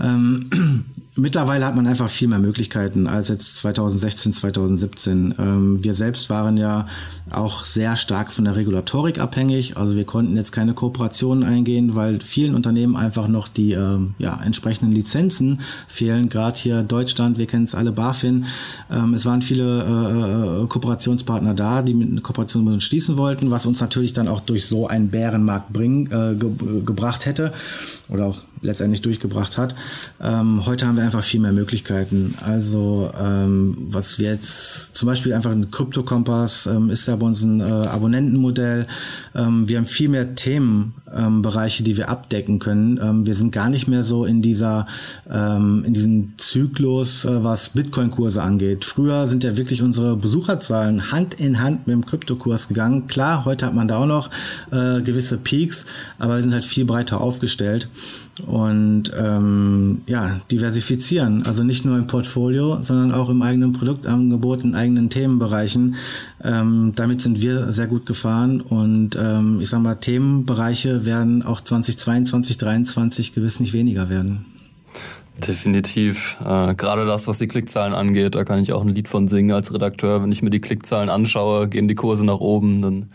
Ähm, 0.00 0.84
Mittlerweile 1.18 1.66
hat 1.66 1.74
man 1.74 1.88
einfach 1.88 2.08
viel 2.08 2.28
mehr 2.28 2.38
Möglichkeiten 2.38 3.08
als 3.08 3.26
jetzt 3.28 3.56
2016, 3.56 4.32
2017. 4.34 5.34
Ähm, 5.36 5.82
wir 5.82 5.92
selbst 5.92 6.30
waren 6.30 6.56
ja 6.56 6.86
auch 7.30 7.64
sehr 7.64 7.96
stark 7.96 8.30
von 8.30 8.44
der 8.44 8.54
Regulatorik 8.54 9.18
abhängig. 9.18 9.76
Also 9.76 9.96
wir 9.96 10.04
konnten 10.04 10.36
jetzt 10.36 10.52
keine 10.52 10.74
Kooperationen 10.74 11.42
eingehen, 11.42 11.96
weil 11.96 12.20
vielen 12.20 12.54
Unternehmen 12.54 12.94
einfach 12.94 13.26
noch 13.26 13.48
die 13.48 13.72
ähm, 13.72 14.14
ja, 14.18 14.40
entsprechenden 14.40 14.92
Lizenzen 14.92 15.60
fehlen. 15.88 16.28
Gerade 16.28 16.56
hier 16.56 16.82
Deutschland, 16.84 17.36
wir 17.36 17.46
kennen 17.46 17.64
es 17.64 17.74
alle 17.74 17.90
BaFin. 17.90 18.46
Ähm, 18.88 19.12
es 19.14 19.26
waren 19.26 19.42
viele 19.42 19.82
äh, 19.82 20.62
äh, 20.62 20.66
Kooperationspartner 20.68 21.54
da, 21.54 21.82
die 21.82 21.94
mit 21.94 22.12
einer 22.12 22.20
Kooperation 22.20 22.62
mit 22.62 22.74
uns 22.74 22.84
schließen 22.84 23.16
wollten, 23.16 23.50
was 23.50 23.66
uns 23.66 23.80
natürlich 23.80 24.12
dann 24.12 24.28
auch 24.28 24.40
durch 24.40 24.66
so 24.66 24.86
einen 24.86 25.08
Bärenmarkt 25.08 25.72
bringen, 25.72 26.06
äh, 26.12 26.36
ge 26.36 26.48
gebracht 26.84 27.26
hätte 27.26 27.52
oder 28.08 28.26
auch 28.26 28.42
letztendlich 28.62 29.02
durchgebracht 29.02 29.58
hat. 29.58 29.74
Ähm, 30.20 30.66
heute 30.66 30.86
haben 30.86 30.96
wir 30.96 31.04
einfach 31.04 31.24
viel 31.24 31.40
mehr 31.40 31.52
Möglichkeiten. 31.52 32.34
Also 32.44 33.10
ähm, 33.18 33.76
was 33.90 34.18
wir 34.18 34.30
jetzt 34.30 34.96
zum 34.96 35.06
Beispiel 35.06 35.32
einfach 35.32 35.50
ein 35.50 35.70
Krypto-Kompass 35.70 36.66
ähm, 36.66 36.90
ist 36.90 37.06
ja 37.06 37.16
bei 37.16 37.26
uns 37.26 37.42
ein 37.42 37.60
äh, 37.60 37.64
Abonnentenmodell. 37.64 38.86
Ähm, 39.34 39.68
wir 39.68 39.78
haben 39.78 39.86
viel 39.86 40.08
mehr 40.08 40.34
Themenbereiche, 41.14 41.82
die 41.82 41.96
wir 41.96 42.08
abdecken 42.08 42.58
können. 42.58 42.98
Ähm, 43.02 43.26
wir 43.26 43.34
sind 43.34 43.52
gar 43.52 43.68
nicht 43.68 43.88
mehr 43.88 44.02
so 44.02 44.24
in 44.24 44.42
dieser 44.42 44.86
ähm, 45.30 45.84
in 45.86 45.94
diesem 45.94 46.32
Zyklus, 46.36 47.24
äh, 47.24 47.44
was 47.44 47.70
Bitcoin-Kurse 47.70 48.42
angeht. 48.42 48.84
Früher 48.84 49.26
sind 49.26 49.44
ja 49.44 49.56
wirklich 49.56 49.82
unsere 49.82 50.16
Besucherzahlen 50.16 51.12
Hand 51.12 51.34
in 51.34 51.60
Hand 51.60 51.86
mit 51.86 51.94
dem 51.94 52.06
Kryptokurs 52.06 52.68
gegangen. 52.68 53.06
Klar, 53.06 53.44
heute 53.44 53.66
hat 53.66 53.74
man 53.74 53.88
da 53.88 53.98
auch 53.98 54.06
noch 54.06 54.30
äh, 54.70 55.00
gewisse 55.02 55.38
Peaks, 55.38 55.86
aber 56.18 56.36
wir 56.36 56.42
sind 56.42 56.52
halt 56.52 56.64
viel 56.64 56.84
breiter 56.84 57.20
aufgestellt 57.20 57.88
und 58.46 59.12
ähm, 59.18 59.98
ja, 60.06 60.40
diversifizieren. 60.50 61.44
Also 61.46 61.64
nicht 61.64 61.84
nur 61.84 61.98
im 61.98 62.06
Portfolio, 62.06 62.78
sondern 62.82 63.12
auch 63.12 63.28
im 63.30 63.42
eigenen 63.42 63.72
Produktangebot, 63.72 64.62
in 64.62 64.74
eigenen 64.74 65.10
Themenbereichen. 65.10 65.96
Ähm, 66.42 66.92
damit 66.94 67.20
sind 67.20 67.40
wir 67.40 67.72
sehr 67.72 67.88
gut 67.88 68.06
gefahren 68.06 68.60
und 68.60 69.16
ähm, 69.20 69.60
ich 69.60 69.68
sag 69.68 69.80
mal, 69.80 69.96
Themenbereiche 69.96 71.04
werden 71.04 71.42
auch 71.42 71.60
2022, 71.60 72.58
2023 72.58 73.34
gewiss 73.34 73.58
nicht 73.58 73.72
weniger 73.72 74.08
werden. 74.08 74.46
Definitiv. 75.46 76.36
Äh, 76.44 76.74
Gerade 76.74 77.06
das, 77.06 77.28
was 77.28 77.38
die 77.38 77.46
Klickzahlen 77.46 77.94
angeht, 77.94 78.34
da 78.34 78.44
kann 78.44 78.60
ich 78.60 78.72
auch 78.72 78.82
ein 78.82 78.88
Lied 78.88 79.08
von 79.08 79.28
singen 79.28 79.52
als 79.52 79.72
Redakteur. 79.72 80.22
Wenn 80.22 80.32
ich 80.32 80.42
mir 80.42 80.50
die 80.50 80.60
Klickzahlen 80.60 81.08
anschaue, 81.10 81.68
gehen 81.68 81.88
die 81.88 81.94
Kurse 81.94 82.26
nach 82.26 82.40
oben, 82.40 82.82
dann 82.82 83.10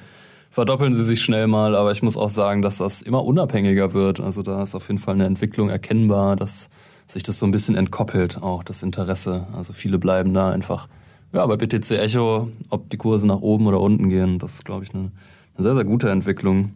verdoppeln 0.50 0.96
sie 0.96 1.04
sich 1.04 1.22
schnell 1.22 1.48
mal, 1.48 1.76
aber 1.76 1.92
ich 1.92 2.04
muss 2.04 2.16
auch 2.16 2.30
sagen, 2.30 2.62
dass 2.62 2.78
das 2.78 3.02
immer 3.02 3.26
unabhängiger 3.26 3.94
wird. 3.94 4.20
Also 4.20 4.44
da 4.44 4.62
ist 4.62 4.76
auf 4.76 4.88
jeden 4.88 5.00
Fall 5.00 5.16
eine 5.16 5.26
Entwicklung 5.26 5.70
erkennbar, 5.70 6.36
dass 6.36 6.70
sich 7.08 7.24
das 7.24 7.40
so 7.40 7.46
ein 7.46 7.52
bisschen 7.52 7.76
entkoppelt, 7.76 8.42
auch 8.42 8.64
das 8.64 8.84
Interesse. 8.84 9.48
Also 9.54 9.74
viele 9.74 9.98
bleiben 9.98 10.34
da 10.34 10.52
einfach, 10.52 10.88
ja, 11.34 11.46
bei 11.46 11.58
BTC 11.58 11.92
Echo, 11.92 12.50
ob 12.70 12.90
die 12.90 12.98
Kurse 12.98 13.28
nach 13.28 13.42
oben 13.42 13.68
oder 13.68 13.82
unten 13.82 14.10
gehen, 14.10 14.40
das 14.40 14.56
ist, 14.56 14.66
glaube 14.66 14.86
ich, 14.86 14.94
eine, 14.94 15.12
eine 15.56 15.64
sehr, 15.64 15.76
sehr 15.76 15.84
gute 15.84 16.10
Entwicklung 16.10 16.74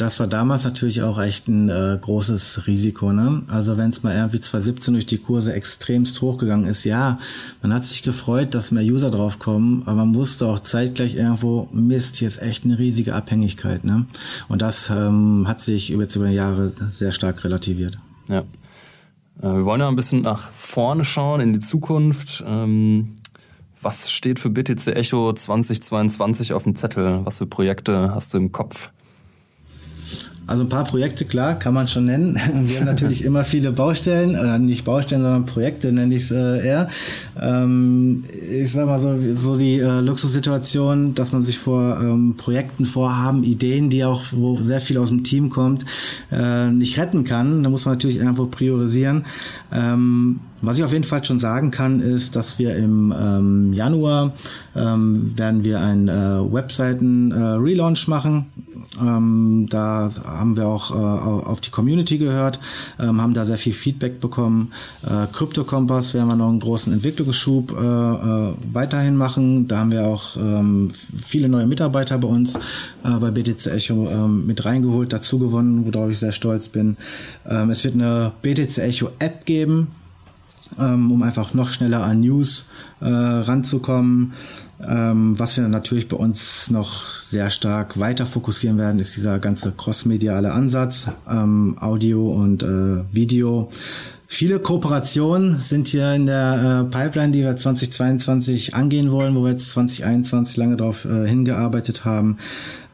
das 0.00 0.18
war 0.18 0.26
damals 0.26 0.64
natürlich 0.64 1.02
auch 1.02 1.20
echt 1.20 1.48
ein 1.48 1.68
äh, 1.68 1.98
großes 2.00 2.66
Risiko. 2.66 3.12
Ne? 3.12 3.42
Also 3.48 3.76
wenn 3.76 3.90
es 3.90 4.02
mal 4.02 4.14
irgendwie 4.14 4.40
2017 4.40 4.94
durch 4.94 5.06
die 5.06 5.18
Kurse 5.18 5.52
extremst 5.52 6.22
hochgegangen 6.22 6.66
ist, 6.66 6.84
ja, 6.84 7.18
man 7.60 7.74
hat 7.74 7.84
sich 7.84 8.02
gefreut, 8.02 8.54
dass 8.54 8.70
mehr 8.70 8.84
User 8.84 9.10
draufkommen, 9.10 9.82
aber 9.84 10.06
man 10.06 10.14
wusste 10.14 10.46
auch 10.46 10.60
zeitgleich 10.60 11.16
irgendwo, 11.16 11.68
Mist, 11.72 12.16
hier 12.16 12.28
ist 12.28 12.40
echt 12.40 12.64
eine 12.64 12.78
riesige 12.78 13.14
Abhängigkeit. 13.14 13.84
Ne? 13.84 14.06
Und 14.48 14.62
das 14.62 14.90
ähm, 14.90 15.46
hat 15.46 15.60
sich 15.60 15.90
über, 15.90 16.06
über 16.14 16.28
Jahre 16.28 16.72
sehr 16.90 17.12
stark 17.12 17.44
relativiert. 17.44 17.98
Ja. 18.28 18.40
Äh, 19.42 19.54
wir 19.54 19.64
wollen 19.66 19.80
ja 19.80 19.88
ein 19.88 19.96
bisschen 19.96 20.22
nach 20.22 20.50
vorne 20.52 21.04
schauen, 21.04 21.40
in 21.40 21.52
die 21.52 21.60
Zukunft. 21.60 22.42
Ähm, 22.46 23.10
was 23.82 24.10
steht 24.10 24.38
für 24.38 24.50
BTC 24.50 24.88
Echo 24.88 25.32
2022 25.32 26.52
auf 26.52 26.64
dem 26.64 26.74
Zettel? 26.74 27.20
Was 27.24 27.38
für 27.38 27.46
Projekte 27.46 28.14
hast 28.14 28.34
du 28.34 28.38
im 28.38 28.52
Kopf? 28.52 28.90
Also 30.50 30.64
ein 30.64 30.68
paar 30.68 30.84
Projekte, 30.84 31.24
klar, 31.24 31.56
kann 31.56 31.74
man 31.74 31.86
schon 31.86 32.06
nennen. 32.06 32.34
Wir 32.64 32.80
haben 32.80 32.86
natürlich 32.86 33.24
immer 33.24 33.44
viele 33.44 33.70
Baustellen, 33.70 34.30
oder 34.30 34.58
nicht 34.58 34.84
Baustellen, 34.84 35.22
sondern 35.22 35.46
Projekte 35.46 35.92
nenne 35.92 36.12
ich 36.12 36.22
es 36.22 36.32
äh, 36.32 36.66
eher. 36.66 36.88
Ähm, 37.40 38.24
ich 38.50 38.72
sag 38.72 38.86
mal 38.86 38.98
so, 38.98 39.16
so 39.32 39.54
die 39.54 39.78
äh, 39.78 40.00
Luxussituation, 40.00 41.14
dass 41.14 41.30
man 41.30 41.42
sich 41.42 41.56
vor 41.56 42.00
ähm, 42.00 42.34
Projekten, 42.36 42.84
Vorhaben, 42.84 43.44
Ideen, 43.44 43.90
die 43.90 44.04
auch, 44.04 44.24
wo 44.32 44.60
sehr 44.60 44.80
viel 44.80 44.98
aus 44.98 45.10
dem 45.10 45.22
Team 45.22 45.50
kommt, 45.50 45.84
äh, 46.32 46.68
nicht 46.68 46.98
retten 46.98 47.22
kann. 47.22 47.62
Da 47.62 47.70
muss 47.70 47.84
man 47.84 47.94
natürlich 47.94 48.16
irgendwo 48.16 48.46
priorisieren. 48.46 49.26
Ähm, 49.72 50.40
was 50.62 50.78
ich 50.78 50.84
auf 50.84 50.92
jeden 50.92 51.04
Fall 51.04 51.24
schon 51.24 51.38
sagen 51.38 51.70
kann, 51.70 52.00
ist, 52.00 52.36
dass 52.36 52.58
wir 52.58 52.76
im 52.76 53.14
ähm, 53.16 53.72
Januar 53.72 54.32
ähm, 54.76 55.32
werden 55.36 55.64
wir 55.64 55.80
einen 55.80 56.08
äh, 56.08 56.52
Webseiten-Relaunch 56.52 58.06
äh, 58.06 58.10
machen. 58.10 58.46
Ähm, 59.00 59.66
da 59.70 60.08
haben 60.24 60.56
wir 60.56 60.66
auch 60.66 60.90
äh, 60.90 60.94
auf 60.94 61.60
die 61.60 61.70
Community 61.70 62.18
gehört, 62.18 62.60
ähm, 62.98 63.20
haben 63.20 63.34
da 63.34 63.44
sehr 63.44 63.58
viel 63.58 63.72
Feedback 63.72 64.20
bekommen. 64.20 64.72
Äh, 65.02 65.26
Crypto 65.32 65.64
Kompass 65.64 66.14
werden 66.14 66.28
wir 66.28 66.36
noch 66.36 66.48
einen 66.48 66.60
großen 66.60 66.92
Entwicklungsschub 66.92 67.72
äh, 67.72 67.74
äh, 67.74 68.54
weiterhin 68.72 69.16
machen. 69.16 69.68
Da 69.68 69.78
haben 69.78 69.92
wir 69.92 70.06
auch 70.06 70.36
ähm, 70.36 70.90
viele 70.90 71.48
neue 71.48 71.66
Mitarbeiter 71.66 72.18
bei 72.18 72.28
uns 72.28 72.56
äh, 73.04 73.10
bei 73.20 73.30
BTC 73.30 73.66
Echo 73.66 74.08
ähm, 74.10 74.46
mit 74.46 74.64
reingeholt, 74.64 75.12
dazu 75.12 75.38
gewonnen, 75.38 75.86
worauf 75.86 76.10
ich 76.10 76.18
sehr 76.18 76.32
stolz 76.32 76.68
bin. 76.68 76.96
Ähm, 77.48 77.70
es 77.70 77.84
wird 77.84 77.94
eine 77.94 78.32
BTC 78.42 78.78
Echo 78.78 79.10
App 79.18 79.44
geben, 79.46 79.88
ähm, 80.78 81.10
um 81.10 81.22
einfach 81.22 81.54
noch 81.54 81.70
schneller 81.70 82.02
an 82.02 82.20
News 82.20 82.68
äh, 83.00 83.06
ranzukommen. 83.06 84.32
Ähm, 84.86 85.38
was 85.38 85.56
wir 85.56 85.68
natürlich 85.68 86.08
bei 86.08 86.16
uns 86.16 86.70
noch 86.70 87.12
sehr 87.22 87.50
stark 87.50 87.98
weiter 87.98 88.26
fokussieren 88.26 88.78
werden, 88.78 88.98
ist 88.98 89.14
dieser 89.16 89.38
ganze 89.38 89.72
crossmediale 89.72 90.52
Ansatz, 90.52 91.08
ähm, 91.28 91.76
Audio 91.80 92.32
und 92.32 92.62
äh, 92.62 93.04
Video. 93.12 93.68
Viele 94.26 94.60
Kooperationen 94.60 95.60
sind 95.60 95.88
hier 95.88 96.14
in 96.14 96.26
der 96.26 96.86
äh, 96.86 96.90
Pipeline, 96.90 97.32
die 97.32 97.40
wir 97.40 97.56
2022 97.56 98.74
angehen 98.76 99.10
wollen, 99.10 99.34
wo 99.34 99.42
wir 99.42 99.50
jetzt 99.50 99.70
2021 99.70 100.56
lange 100.56 100.76
darauf 100.76 101.04
äh, 101.04 101.26
hingearbeitet 101.26 102.04
haben. 102.04 102.38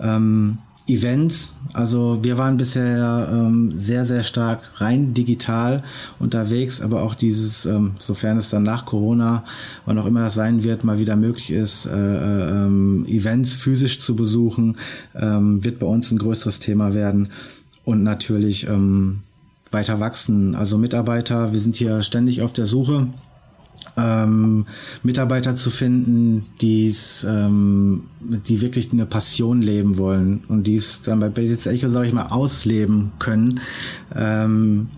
Ähm, 0.01 0.59
Events. 0.87 1.55
Also 1.73 2.21
wir 2.23 2.39
waren 2.39 2.57
bisher 2.57 3.29
ähm, 3.33 3.73
sehr, 3.77 4.05
sehr 4.05 4.23
stark 4.23 4.61
rein 4.77 5.15
digital 5.15 5.83
unterwegs, 6.19 6.81
aber 6.81 7.03
auch 7.03 7.15
dieses, 7.15 7.67
ähm, 7.67 7.93
sofern 7.99 8.39
es 8.39 8.51
dann 8.51 8.63
nach 8.63 8.87
Corona, 8.87 9.45
wann 9.85 9.99
auch 9.99 10.07
immer 10.07 10.21
das 10.21 10.35
sein 10.35 10.63
wird, 10.65 10.85
mal 10.85 10.99
wieder 10.99 11.17
möglich 11.17 11.51
ist, 11.51 11.87
äh, 11.87 11.91
äh, 11.91 12.51
ähm, 12.51 13.05
Events 13.09 13.53
physisch 13.53 13.99
zu 13.99 14.17
besuchen, 14.17 14.77
ähm, 15.15 15.65
wird 15.65 15.81
bei 15.81 15.87
uns 15.87 16.11
ein 16.13 16.19
größeres 16.19 16.61
Thema 16.61 16.95
werden. 16.95 17.29
Und 17.85 18.03
natürlich 18.03 18.67
ähm, 18.69 19.21
weiter 19.71 20.01
wachsen. 20.01 20.55
Also 20.55 20.79
Mitarbeiter, 20.79 21.53
wir 21.53 21.61
sind 21.61 21.77
hier 21.77 22.03
ständig 22.03 22.43
auf 22.43 22.53
der 22.53 22.67
Suche 22.67 23.09
ähm, 23.97 24.67
Mitarbeiter 25.03 25.55
zu 25.55 25.71
finden, 25.71 26.47
die's, 26.61 27.27
ähm, 27.29 28.03
die 28.21 28.61
wirklich 28.61 28.93
eine 28.93 29.07
Passion 29.07 29.63
leben 29.63 29.99
wollen 29.99 30.45
und 30.49 30.67
die 30.67 30.77
es 30.77 31.03
dann 31.03 31.21
bei 31.21 31.29
BTC 31.29 31.67
Echo, 31.67 31.89
sage 31.89 32.07
ich 32.07 32.13
mal, 32.13 32.27
ausleben 32.27 33.13
können. 33.19 33.61
Ähm, 34.15 34.89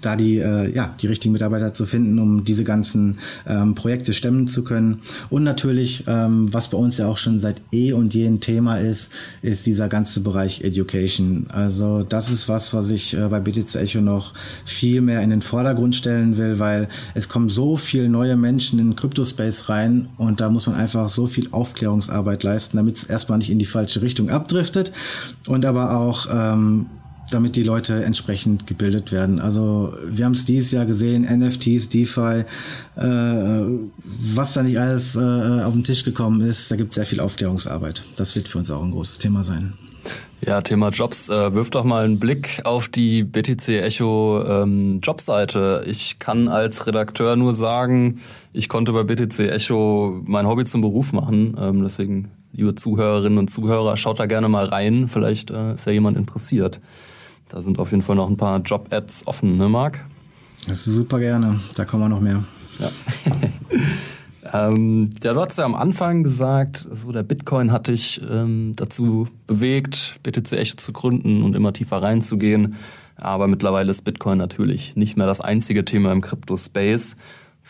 da 0.00 0.16
die, 0.16 0.38
äh, 0.38 0.74
ja, 0.74 0.94
die 1.00 1.06
richtigen 1.06 1.32
Mitarbeiter 1.32 1.72
zu 1.72 1.86
finden, 1.86 2.18
um 2.18 2.44
diese 2.44 2.64
ganzen 2.64 3.18
ähm, 3.46 3.74
Projekte 3.74 4.12
stemmen 4.12 4.46
zu 4.46 4.64
können. 4.64 5.00
Und 5.30 5.44
natürlich, 5.44 6.04
ähm, 6.06 6.52
was 6.52 6.68
bei 6.68 6.78
uns 6.78 6.98
ja 6.98 7.06
auch 7.06 7.18
schon 7.18 7.40
seit 7.40 7.60
eh 7.72 7.92
und 7.92 8.14
je 8.14 8.26
ein 8.26 8.40
Thema 8.40 8.76
ist, 8.78 9.10
ist 9.42 9.66
dieser 9.66 9.88
ganze 9.88 10.20
Bereich 10.20 10.62
Education. 10.62 11.46
Also 11.48 12.02
das 12.02 12.30
ist 12.30 12.48
was, 12.48 12.74
was 12.74 12.90
ich 12.90 13.16
äh, 13.16 13.28
bei 13.28 13.40
BTC 13.40 13.76
Echo 13.76 14.00
noch 14.00 14.34
viel 14.64 15.00
mehr 15.00 15.22
in 15.22 15.30
den 15.30 15.42
Vordergrund 15.42 15.96
stellen 15.96 16.36
will, 16.38 16.58
weil 16.58 16.88
es 17.14 17.28
kommen 17.28 17.48
so 17.48 17.76
viele 17.76 18.08
neue 18.08 18.36
Menschen 18.36 18.78
in 18.78 18.90
den 18.90 18.96
Crypto-Space 18.96 19.68
rein 19.68 20.08
und 20.16 20.40
da 20.40 20.50
muss 20.50 20.66
man 20.66 20.76
einfach 20.76 21.08
so 21.08 21.26
viel 21.26 21.48
Aufklärungsarbeit 21.50 22.42
leisten, 22.42 22.76
damit 22.76 22.96
es 22.96 23.04
erstmal 23.04 23.38
nicht 23.38 23.50
in 23.50 23.58
die 23.58 23.64
falsche 23.64 24.02
Richtung 24.02 24.30
abdriftet 24.30 24.92
und 25.46 25.64
aber 25.64 25.96
auch 25.96 26.26
ähm, 26.30 26.86
damit 27.30 27.56
die 27.56 27.62
Leute 27.62 28.04
entsprechend 28.04 28.66
gebildet 28.66 29.12
werden. 29.12 29.40
Also 29.40 29.94
wir 30.06 30.24
haben 30.24 30.32
es 30.32 30.44
dieses 30.44 30.70
Jahr 30.70 30.86
gesehen, 30.86 31.22
NFTs, 31.22 31.88
DeFi, 31.88 32.44
äh, 32.96 33.02
was 34.34 34.54
da 34.54 34.62
nicht 34.62 34.78
alles 34.78 35.14
äh, 35.16 35.18
auf 35.20 35.72
den 35.72 35.84
Tisch 35.84 36.04
gekommen 36.04 36.40
ist, 36.40 36.70
da 36.70 36.76
gibt 36.76 36.90
es 36.90 36.94
sehr 36.96 37.06
viel 37.06 37.20
Aufklärungsarbeit. 37.20 38.02
Das 38.16 38.34
wird 38.36 38.48
für 38.48 38.58
uns 38.58 38.70
auch 38.70 38.82
ein 38.82 38.92
großes 38.92 39.18
Thema 39.18 39.44
sein. 39.44 39.74
Ja, 40.46 40.60
Thema 40.62 40.90
Jobs. 40.90 41.28
Äh, 41.28 41.52
wirf 41.52 41.70
doch 41.70 41.84
mal 41.84 42.04
einen 42.04 42.18
Blick 42.18 42.60
auf 42.64 42.88
die 42.88 43.24
BTC 43.24 43.68
Echo 43.82 44.44
ähm, 44.46 45.00
Jobseite. 45.02 45.84
Ich 45.86 46.18
kann 46.20 46.48
als 46.48 46.86
Redakteur 46.86 47.34
nur 47.36 47.54
sagen, 47.54 48.20
ich 48.52 48.68
konnte 48.68 48.92
bei 48.92 49.02
BTC 49.02 49.40
Echo 49.40 50.20
mein 50.24 50.46
Hobby 50.46 50.64
zum 50.64 50.80
Beruf 50.80 51.12
machen. 51.12 51.56
Ähm, 51.60 51.82
deswegen, 51.82 52.30
liebe 52.52 52.74
Zuhörerinnen 52.76 53.38
und 53.38 53.48
Zuhörer, 53.48 53.96
schaut 53.96 54.20
da 54.20 54.26
gerne 54.26 54.48
mal 54.48 54.64
rein. 54.64 55.08
Vielleicht 55.08 55.50
äh, 55.50 55.74
ist 55.74 55.86
ja 55.86 55.92
jemand 55.92 56.16
interessiert. 56.16 56.80
Da 57.48 57.62
sind 57.62 57.78
auf 57.78 57.90
jeden 57.90 58.02
Fall 58.02 58.16
noch 58.16 58.28
ein 58.28 58.36
paar 58.36 58.58
Job-Ads 58.60 59.26
offen, 59.26 59.56
ne, 59.56 59.68
Marc? 59.68 60.00
Das 60.66 60.86
ist 60.86 60.94
super 60.94 61.18
gerne. 61.18 61.60
Da 61.76 61.84
kommen 61.84 62.02
wir 62.02 62.08
noch 62.08 62.20
mehr. 62.20 62.44
Ja. 62.78 62.90
Ähm, 64.52 65.08
ja, 65.22 65.32
du 65.32 65.40
hast 65.40 65.58
ja 65.58 65.64
am 65.64 65.74
Anfang 65.74 66.22
gesagt, 66.22 66.88
so 66.90 67.12
der 67.12 67.22
Bitcoin 67.22 67.72
hat 67.72 67.88
dich 67.88 68.20
ähm, 68.30 68.72
dazu 68.76 69.28
bewegt, 69.46 70.20
BTC 70.22 70.52
Echo 70.52 70.76
zu 70.76 70.92
gründen 70.92 71.42
und 71.42 71.54
immer 71.54 71.72
tiefer 71.72 72.02
reinzugehen. 72.02 72.76
Aber 73.16 73.48
mittlerweile 73.48 73.90
ist 73.90 74.02
Bitcoin 74.02 74.38
natürlich 74.38 74.96
nicht 74.96 75.16
mehr 75.16 75.26
das 75.26 75.40
einzige 75.40 75.84
Thema 75.84 76.12
im 76.12 76.20
Crypto-Space. 76.20 77.16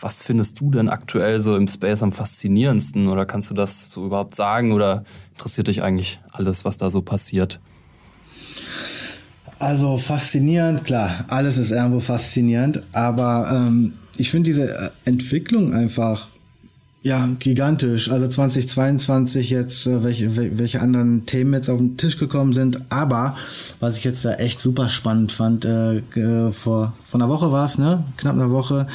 Was 0.01 0.23
findest 0.23 0.61
du 0.61 0.71
denn 0.71 0.89
aktuell 0.89 1.41
so 1.41 1.57
im 1.57 1.67
Space 1.67 2.03
am 2.03 2.13
faszinierendsten? 2.13 3.09
Oder 3.09 3.27
kannst 3.27 3.51
du 3.51 3.55
das 3.55 3.91
so 3.91 4.07
überhaupt 4.07 4.35
sagen? 4.35 4.73
Oder 4.73 5.05
interessiert 5.33 5.69
dich 5.69 5.83
eigentlich 5.83 6.21
alles, 6.31 6.65
was 6.65 6.77
da 6.77 6.91
so 6.91 7.03
passiert? 7.03 7.61
Also 9.59 9.99
faszinierend, 9.99 10.85
klar, 10.85 11.25
alles 11.29 11.59
ist 11.59 11.73
irgendwo 11.73 12.01
faszinierend, 12.01 12.83
aber 12.93 13.51
ähm, 13.53 13.95
ich 14.17 14.31
finde 14.31 14.51
diese 14.51 14.93
Entwicklung 15.05 15.73
einfach 15.73 16.29
ja, 17.03 17.29
gigantisch. 17.39 18.11
Also 18.11 18.29
2022 18.29 19.51
jetzt, 19.51 19.87
äh, 19.87 20.03
welche, 20.03 20.59
welche 20.59 20.81
anderen 20.81 21.27
Themen 21.27 21.55
jetzt 21.55 21.71
auf 21.71 21.79
den 21.79 21.97
Tisch 21.97 22.19
gekommen 22.19 22.53
sind. 22.53 22.81
Aber 22.91 23.37
was 23.81 23.97
ich 23.97 24.05
jetzt 24.05 24.25
da 24.25 24.35
echt 24.35 24.61
super 24.61 24.89
spannend 24.89 25.33
fand, 25.33 25.65
äh, 25.65 26.03
vor, 26.51 26.95
vor 27.05 27.21
einer 27.21 27.29
Woche 27.29 27.53
war 27.53 27.65
es, 27.65 27.79
ne? 27.79 28.05
Knapp 28.17 28.35
einer 28.35 28.51
Woche. 28.51 28.89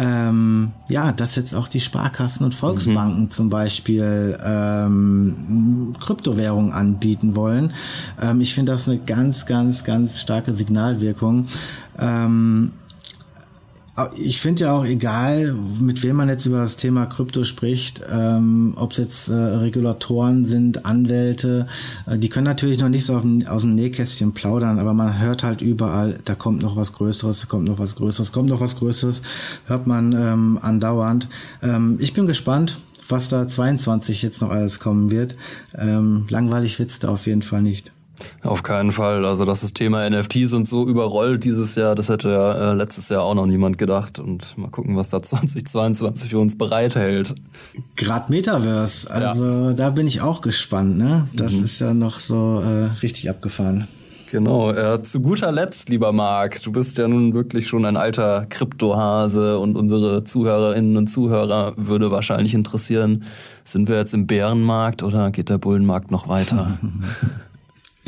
Ähm, 0.00 0.70
ja, 0.88 1.10
dass 1.10 1.34
jetzt 1.34 1.54
auch 1.54 1.66
die 1.66 1.80
Sparkassen 1.80 2.44
und 2.44 2.54
Volksbanken 2.54 3.22
mhm. 3.22 3.30
zum 3.30 3.50
Beispiel 3.50 4.38
ähm, 4.44 5.92
Kryptowährungen 5.98 6.72
anbieten 6.72 7.34
wollen. 7.34 7.72
Ähm, 8.22 8.40
ich 8.40 8.54
finde 8.54 8.70
das 8.70 8.88
eine 8.88 8.98
ganz, 8.98 9.44
ganz, 9.46 9.82
ganz 9.82 10.20
starke 10.20 10.52
Signalwirkung. 10.52 11.48
Ähm, 11.98 12.70
ich 14.16 14.40
finde 14.40 14.64
ja 14.64 14.72
auch 14.72 14.84
egal, 14.84 15.54
mit 15.80 16.02
wem 16.02 16.16
man 16.16 16.28
jetzt 16.28 16.46
über 16.46 16.58
das 16.58 16.76
Thema 16.76 17.06
Krypto 17.06 17.44
spricht, 17.44 18.02
ähm, 18.08 18.74
ob 18.76 18.92
es 18.92 18.98
jetzt 18.98 19.28
äh, 19.28 19.34
Regulatoren 19.34 20.44
sind, 20.44 20.84
Anwälte, 20.84 21.66
äh, 22.06 22.18
die 22.18 22.28
können 22.28 22.44
natürlich 22.44 22.78
noch 22.78 22.88
nicht 22.88 23.04
so 23.04 23.18
dem, 23.18 23.46
aus 23.46 23.62
dem 23.62 23.74
Nähkästchen 23.74 24.32
plaudern, 24.32 24.78
aber 24.78 24.94
man 24.94 25.18
hört 25.18 25.42
halt 25.42 25.62
überall, 25.62 26.20
da 26.24 26.34
kommt 26.34 26.62
noch 26.62 26.76
was 26.76 26.92
Größeres, 26.92 27.40
da 27.40 27.46
kommt 27.46 27.64
noch 27.64 27.78
was 27.78 27.96
Größeres, 27.96 28.32
kommt 28.32 28.48
noch 28.48 28.60
was 28.60 28.76
Größeres, 28.76 29.22
hört 29.66 29.86
man 29.86 30.12
ähm, 30.12 30.58
andauernd. 30.62 31.28
Ähm, 31.62 31.98
ich 32.00 32.12
bin 32.12 32.26
gespannt, 32.26 32.78
was 33.08 33.28
da 33.28 33.48
22 33.48 34.22
jetzt 34.22 34.40
noch 34.42 34.50
alles 34.50 34.80
kommen 34.80 35.10
wird. 35.10 35.34
Ähm, 35.76 36.26
langweilig 36.28 36.78
wird's 36.78 36.98
da 36.98 37.08
auf 37.08 37.26
jeden 37.26 37.42
Fall 37.42 37.62
nicht. 37.62 37.92
Auf 38.42 38.62
keinen 38.62 38.92
Fall. 38.92 39.24
Also, 39.24 39.44
dass 39.44 39.60
das 39.60 39.72
Thema 39.72 40.08
NFTs 40.08 40.52
und 40.52 40.66
so 40.66 40.86
überrollt 40.86 41.44
dieses 41.44 41.74
Jahr, 41.74 41.94
das 41.94 42.08
hätte 42.08 42.30
ja 42.30 42.72
äh, 42.72 42.74
letztes 42.74 43.08
Jahr 43.08 43.22
auch 43.22 43.34
noch 43.34 43.46
niemand 43.46 43.78
gedacht. 43.78 44.18
Und 44.18 44.56
mal 44.56 44.70
gucken, 44.70 44.96
was 44.96 45.10
da 45.10 45.22
2022 45.22 46.30
für 46.30 46.38
uns 46.38 46.56
bereithält. 46.56 47.34
Grad 47.96 48.30
Metaverse. 48.30 49.10
Also, 49.10 49.46
ja. 49.46 49.72
da 49.74 49.90
bin 49.90 50.06
ich 50.06 50.20
auch 50.20 50.40
gespannt, 50.40 50.98
ne? 50.98 51.28
Das 51.34 51.54
mhm. 51.54 51.64
ist 51.64 51.80
ja 51.80 51.94
noch 51.94 52.18
so 52.18 52.60
äh, 52.60 52.90
richtig 53.02 53.30
abgefahren. 53.30 53.88
Genau. 54.30 54.72
Äh, 54.72 55.02
zu 55.02 55.20
guter 55.20 55.50
Letzt, 55.52 55.88
lieber 55.88 56.12
Marc, 56.12 56.62
du 56.62 56.72
bist 56.72 56.98
ja 56.98 57.08
nun 57.08 57.32
wirklich 57.34 57.66
schon 57.66 57.84
ein 57.84 57.96
alter 57.96 58.46
Kryptohase 58.48 59.58
und 59.58 59.76
unsere 59.76 60.24
Zuhörerinnen 60.24 60.96
und 60.96 61.06
Zuhörer 61.06 61.72
würde 61.76 62.10
wahrscheinlich 62.10 62.54
interessieren, 62.54 63.24
sind 63.64 63.88
wir 63.88 63.96
jetzt 63.96 64.14
im 64.14 64.26
Bärenmarkt 64.26 65.02
oder 65.02 65.30
geht 65.30 65.48
der 65.48 65.58
Bullenmarkt 65.58 66.10
noch 66.10 66.28
weiter? 66.28 66.78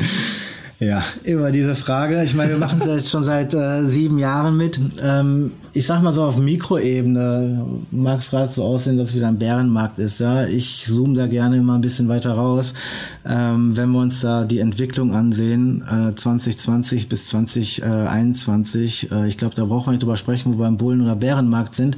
Ja, 0.81 1.03
immer 1.23 1.51
diese 1.51 1.75
Frage. 1.75 2.23
Ich 2.23 2.33
meine, 2.33 2.53
wir 2.53 2.57
machen 2.57 2.79
es 2.81 2.87
jetzt 2.87 3.11
schon 3.11 3.23
seit 3.23 3.53
äh, 3.53 3.85
sieben 3.85 4.17
Jahren 4.17 4.57
mit. 4.57 4.79
Ähm, 4.99 5.51
ich 5.73 5.85
sag 5.85 6.01
mal 6.01 6.11
so 6.11 6.23
auf 6.23 6.37
Mikroebene 6.37 7.67
mag 7.91 8.17
es 8.17 8.31
gerade 8.31 8.51
so 8.51 8.63
aussehen, 8.63 8.97
dass 8.97 9.09
es 9.09 9.15
wieder 9.15 9.27
ein 9.27 9.37
Bärenmarkt 9.37 9.99
ist. 9.99 10.19
Ja, 10.19 10.47
ich 10.47 10.83
zoome 10.87 11.13
da 11.13 11.27
gerne 11.27 11.57
immer 11.57 11.75
ein 11.75 11.81
bisschen 11.81 12.09
weiter 12.09 12.33
raus. 12.33 12.73
Ähm, 13.23 13.77
wenn 13.77 13.91
wir 13.91 13.99
uns 13.99 14.21
da 14.21 14.43
die 14.43 14.57
Entwicklung 14.57 15.13
ansehen, 15.13 15.83
äh, 15.83 16.15
2020 16.15 17.09
bis 17.09 17.27
2021, 17.27 19.11
äh, 19.11 19.27
ich 19.27 19.37
glaube, 19.37 19.53
da 19.53 19.65
brauchen 19.65 19.85
wir 19.85 19.91
nicht 19.91 20.01
drüber 20.01 20.17
sprechen, 20.17 20.51
wo 20.51 20.57
wir 20.57 20.65
beim 20.65 20.77
Bullen- 20.77 21.03
oder 21.03 21.15
Bärenmarkt 21.15 21.75
sind. 21.75 21.97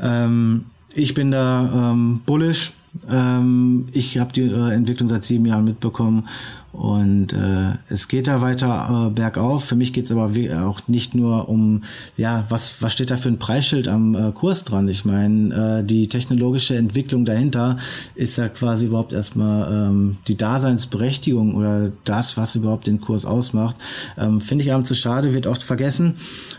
Ähm, 0.00 0.64
ich 0.94 1.12
bin 1.12 1.32
da 1.32 1.90
ähm, 1.92 2.22
bullish. 2.24 2.72
Ähm, 3.10 3.88
ich 3.92 4.16
habe 4.16 4.32
die 4.32 4.44
äh, 4.50 4.72
Entwicklung 4.72 5.10
seit 5.10 5.22
sieben 5.24 5.44
Jahren 5.44 5.66
mitbekommen 5.66 6.28
und 6.76 7.32
äh, 7.32 7.78
es 7.88 8.06
geht 8.06 8.28
da 8.28 8.42
weiter 8.42 9.06
äh, 9.06 9.10
bergauf. 9.10 9.64
Für 9.64 9.76
mich 9.76 9.94
geht 9.94 10.04
es 10.04 10.12
aber 10.12 10.30
auch 10.66 10.80
nicht 10.88 11.14
nur 11.14 11.48
um, 11.48 11.84
ja, 12.18 12.44
was, 12.50 12.82
was 12.82 12.92
steht 12.92 13.10
da 13.10 13.16
für 13.16 13.30
ein 13.30 13.38
Preisschild 13.38 13.88
am 13.88 14.14
äh, 14.14 14.30
Kurs 14.32 14.62
dran? 14.64 14.86
Ich 14.86 15.06
meine, 15.06 15.80
äh, 15.80 15.84
die 15.84 16.10
technologische 16.10 16.76
Entwicklung 16.76 17.24
dahinter 17.24 17.78
ist 18.14 18.36
ja 18.36 18.50
quasi 18.50 18.86
überhaupt 18.86 19.14
erstmal 19.14 19.72
ähm, 19.72 20.18
die 20.28 20.36
Daseinsberechtigung 20.36 21.54
oder 21.54 21.92
das, 22.04 22.36
was 22.36 22.56
überhaupt 22.56 22.88
den 22.88 23.00
Kurs 23.00 23.24
ausmacht. 23.24 23.76
Ähm, 24.18 24.42
Finde 24.42 24.62
ich 24.64 24.74
abends 24.74 24.88
zu 24.88 24.94
schade, 24.94 25.32
wird 25.32 25.46
oft 25.46 25.62
vergessen. 25.62 26.16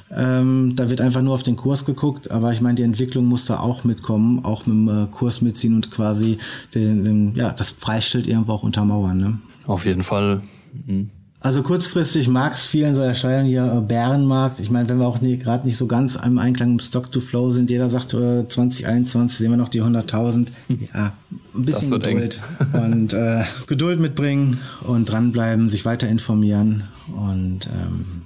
Ähm, 0.09 0.73
da 0.75 0.89
wird 0.89 0.99
einfach 0.99 1.21
nur 1.21 1.35
auf 1.35 1.43
den 1.43 1.57
Kurs 1.57 1.85
geguckt, 1.85 2.31
aber 2.31 2.51
ich 2.51 2.61
meine, 2.61 2.73
die 2.73 2.83
Entwicklung 2.83 3.25
muss 3.25 3.45
da 3.45 3.59
auch 3.59 3.83
mitkommen, 3.83 4.43
auch 4.43 4.65
mit 4.65 4.75
dem 4.75 5.03
äh, 5.03 5.07
Kurs 5.11 5.43
mitziehen 5.43 5.75
und 5.75 5.91
quasi 5.91 6.39
den, 6.73 7.03
den, 7.03 7.35
ja, 7.35 7.51
das 7.51 7.71
Preisschild 7.71 8.25
irgendwo 8.25 8.53
auch 8.53 8.63
untermauern. 8.63 9.17
Ne? 9.17 9.37
Auf 9.67 9.85
jeden 9.85 10.03
Fall. 10.03 10.41
Mhm. 10.87 11.11
Also 11.39 11.61
kurzfristig 11.61 12.27
mag 12.27 12.55
es 12.55 12.65
vielen 12.65 12.95
so 12.95 13.01
erscheinen 13.01 13.45
hier 13.45 13.71
äh, 13.71 13.79
Bärenmarkt. 13.79 14.59
Ich 14.59 14.71
meine, 14.71 14.89
wenn 14.89 14.97
wir 14.97 15.07
auch 15.07 15.21
gerade 15.21 15.67
nicht 15.67 15.77
so 15.77 15.85
ganz 15.85 16.15
im 16.15 16.39
Einklang 16.39 16.73
mit 16.73 16.83
Stock 16.83 17.11
to 17.11 17.19
Flow 17.19 17.51
sind, 17.51 17.69
jeder 17.69 17.89
sagt 17.89 18.15
äh, 18.15 18.47
2021 18.47 19.37
sehen 19.37 19.51
wir 19.51 19.57
noch 19.57 19.69
die 19.69 19.83
100.000. 19.83 20.47
Ja, 20.93 21.13
ein 21.55 21.65
bisschen 21.65 21.91
Geduld 21.91 22.41
und 22.73 23.13
äh, 23.13 23.43
Geduld 23.67 23.99
mitbringen 23.99 24.59
und 24.81 25.05
dranbleiben, 25.05 25.69
sich 25.69 25.85
weiter 25.85 26.07
informieren 26.07 26.85
und 27.07 27.67
ähm, 27.67 28.23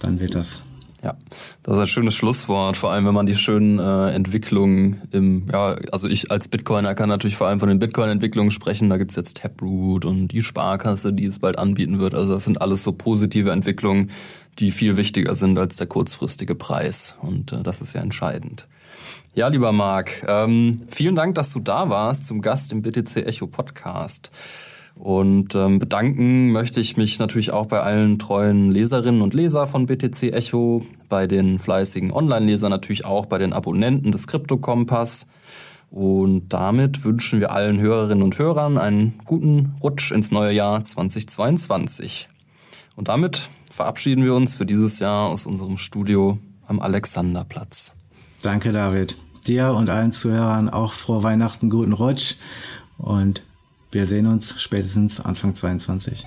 dann 0.00 0.20
wird 0.20 0.34
das 0.34 0.62
ja, 1.02 1.16
das 1.64 1.74
ist 1.74 1.80
ein 1.80 1.86
schönes 1.88 2.14
Schlusswort, 2.14 2.76
vor 2.76 2.92
allem 2.92 3.04
wenn 3.06 3.14
man 3.14 3.26
die 3.26 3.34
schönen 3.34 3.80
äh, 3.80 4.10
Entwicklungen 4.12 5.02
im, 5.10 5.46
ja, 5.52 5.74
also 5.90 6.08
ich 6.08 6.30
als 6.30 6.46
Bitcoiner 6.46 6.94
kann 6.94 7.08
natürlich 7.08 7.36
vor 7.36 7.48
allem 7.48 7.58
von 7.58 7.68
den 7.68 7.80
Bitcoin-Entwicklungen 7.80 8.52
sprechen. 8.52 8.88
Da 8.88 8.98
gibt's 8.98 9.16
jetzt 9.16 9.38
Taproot 9.38 10.04
und 10.04 10.28
die 10.28 10.42
Sparkasse, 10.42 11.12
die 11.12 11.26
es 11.26 11.40
bald 11.40 11.58
anbieten 11.58 11.98
wird. 11.98 12.14
Also 12.14 12.34
das 12.34 12.44
sind 12.44 12.62
alles 12.62 12.84
so 12.84 12.92
positive 12.92 13.50
Entwicklungen, 13.50 14.10
die 14.60 14.70
viel 14.70 14.96
wichtiger 14.96 15.34
sind 15.34 15.58
als 15.58 15.76
der 15.76 15.88
kurzfristige 15.88 16.54
Preis. 16.54 17.16
Und 17.20 17.52
äh, 17.52 17.62
das 17.64 17.80
ist 17.80 17.94
ja 17.94 18.00
entscheidend. 18.00 18.68
Ja, 19.34 19.48
lieber 19.48 19.72
Marc, 19.72 20.24
ähm, 20.28 20.76
vielen 20.88 21.16
Dank, 21.16 21.34
dass 21.34 21.52
du 21.52 21.58
da 21.58 21.88
warst 21.88 22.26
zum 22.26 22.42
Gast 22.42 22.70
im 22.70 22.82
BTC 22.82 23.16
Echo 23.26 23.48
Podcast. 23.48 24.30
Und 24.94 25.54
ähm, 25.54 25.78
bedanken 25.78 26.52
möchte 26.52 26.80
ich 26.80 26.96
mich 26.96 27.18
natürlich 27.18 27.52
auch 27.52 27.66
bei 27.66 27.80
allen 27.80 28.18
treuen 28.18 28.70
Leserinnen 28.70 29.22
und 29.22 29.34
Leser 29.34 29.66
von 29.66 29.86
BTC 29.86 30.32
Echo, 30.32 30.86
bei 31.08 31.26
den 31.26 31.58
fleißigen 31.58 32.12
Online-Lesern 32.12 32.70
natürlich 32.70 33.04
auch, 33.04 33.26
bei 33.26 33.38
den 33.38 33.52
Abonnenten 33.52 34.12
des 34.12 34.26
Krypto-Kompass. 34.26 35.26
Und 35.90 36.48
damit 36.50 37.04
wünschen 37.04 37.40
wir 37.40 37.50
allen 37.50 37.80
Hörerinnen 37.80 38.22
und 38.22 38.38
Hörern 38.38 38.78
einen 38.78 39.18
guten 39.24 39.74
Rutsch 39.82 40.12
ins 40.12 40.30
neue 40.30 40.52
Jahr 40.52 40.84
2022. 40.84 42.28
Und 42.96 43.08
damit 43.08 43.48
verabschieden 43.70 44.24
wir 44.24 44.34
uns 44.34 44.54
für 44.54 44.66
dieses 44.66 45.00
Jahr 45.00 45.28
aus 45.28 45.46
unserem 45.46 45.76
Studio 45.76 46.38
am 46.66 46.80
Alexanderplatz. 46.80 47.94
Danke, 48.42 48.72
David. 48.72 49.16
Dir 49.46 49.72
und 49.72 49.90
allen 49.90 50.12
Zuhörern 50.12 50.70
auch 50.70 50.92
frohe 50.92 51.22
Weihnachten, 51.22 51.68
guten 51.68 51.92
Rutsch 51.92 52.36
und 52.98 53.42
wir 53.92 54.06
sehen 54.06 54.26
uns 54.26 54.60
spätestens 54.60 55.20
Anfang 55.20 55.54
22. 55.54 56.26